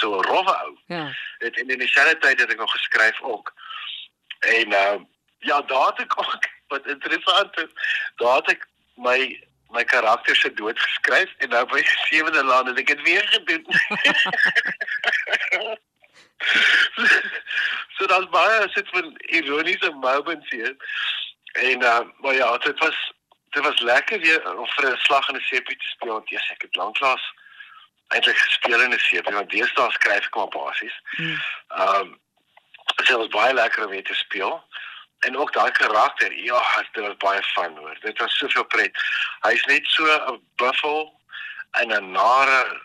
so 0.00 0.18
'n 0.18 0.24
rowwe 0.24 0.56
ou. 0.64 0.78
Ja. 0.86 1.16
Dit 1.38 1.58
en 1.58 1.68
in 1.68 1.78
dieselfde 1.78 2.18
tyd 2.18 2.40
het 2.40 2.50
ek 2.50 2.58
nog 2.58 2.72
geskryf 2.72 3.20
ook. 3.20 3.54
En 4.38 4.72
uh, 4.72 4.98
ja, 5.38 5.62
daar 5.62 5.86
het 5.86 6.00
ek 6.00 6.18
ook 6.22 6.48
wat 6.68 6.86
interessant 6.86 7.58
is, 7.58 7.72
daar 8.16 8.36
het 8.36 8.48
ek 8.48 8.68
my 8.96 9.48
my 9.70 9.84
karakter 9.84 10.36
se 10.36 10.52
dood 10.52 10.80
geskryf 10.80 11.34
en 11.38 11.48
nou 11.48 11.66
by 11.66 11.82
sewende 11.84 12.44
laan 12.44 12.66
het 12.66 12.78
ek 12.78 12.86
dit 12.86 13.02
weer 13.02 13.28
gedoen. 13.28 13.66
so 17.96 18.06
dan 18.06 18.30
baie 18.30 18.68
sit 18.74 18.88
van 18.88 19.14
ironiese 19.38 19.90
moments 19.90 20.50
hier. 20.50 20.76
En 21.52 21.82
uh, 21.82 22.00
maar 22.18 22.34
ja, 22.34 22.58
dit 22.58 22.78
was 22.78 23.12
dit 23.50 23.64
was 23.64 23.80
lekker 23.80 24.20
weer 24.20 24.56
om 24.56 24.66
vir 24.66 24.90
'n 24.92 24.96
slag 24.96 25.28
in 25.28 25.36
'n 25.36 25.48
sepie 25.50 25.76
te 25.76 25.88
speel. 25.94 26.12
Want 26.12 26.30
yes, 26.30 26.50
ek 26.50 26.62
het 26.62 26.76
lanklaas 26.76 27.24
eintlik 28.08 28.38
gespeel 28.38 28.80
in 28.80 28.94
'n 28.94 28.98
sepie, 28.98 29.34
want 29.34 29.50
deesdae 29.50 29.90
skryf 29.90 30.26
ek 30.26 30.34
maar 30.34 30.48
basies. 30.48 30.96
Hmm. 31.16 31.38
Ehm 31.68 32.00
um, 32.00 32.20
dit 32.96 33.16
was 33.16 33.28
baie 33.28 33.54
lekker 33.54 33.84
om 33.84 33.90
weer 33.90 34.04
te 34.04 34.14
speel 34.14 34.64
en 35.18 35.36
ook 35.36 35.52
daai 35.52 35.70
karakter 35.70 36.32
ja 36.44 36.62
dit 36.92 37.04
was 37.04 37.16
baie 37.16 37.42
fun 37.42 37.76
hoor 37.76 37.96
dit 38.00 38.18
was 38.18 38.36
soveel 38.38 38.64
pret 38.64 39.02
hy's 39.46 39.64
net 39.64 39.86
so 39.86 40.04
'n 40.04 40.40
buffel 40.56 41.20
en 41.80 41.92
'n 41.96 42.10
nare 42.12 42.80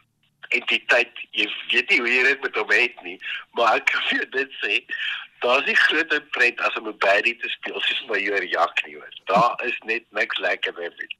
entiteit 0.50 1.12
jy 1.32 1.48
weet 1.72 1.90
nie 1.90 2.00
hoe 2.00 2.14
jy 2.16 2.24
dit 2.24 2.42
met 2.42 2.56
hom 2.56 2.72
het 2.72 3.02
nie 3.02 3.20
maar 3.52 3.76
ek 3.76 3.86
kan 3.86 4.04
vir 4.10 4.30
dit 4.30 4.52
sê 4.64 4.84
daar's 5.40 5.66
nie 5.66 5.76
groot 5.76 6.30
pret 6.32 6.60
as 6.60 6.78
om 6.80 6.88
'n 6.88 6.98
baddie 6.98 7.36
te 7.36 7.50
speel 7.50 7.82
soos 7.82 8.06
my 8.08 8.20
Joer 8.20 8.44
Jak 8.44 8.86
nie 8.86 8.96
hoor. 8.96 9.14
Daar 9.26 9.62
is 9.66 9.78
net 9.86 10.04
niks 10.12 10.38
lekker 10.38 10.74
meer 10.78 10.94
nie 10.98 11.18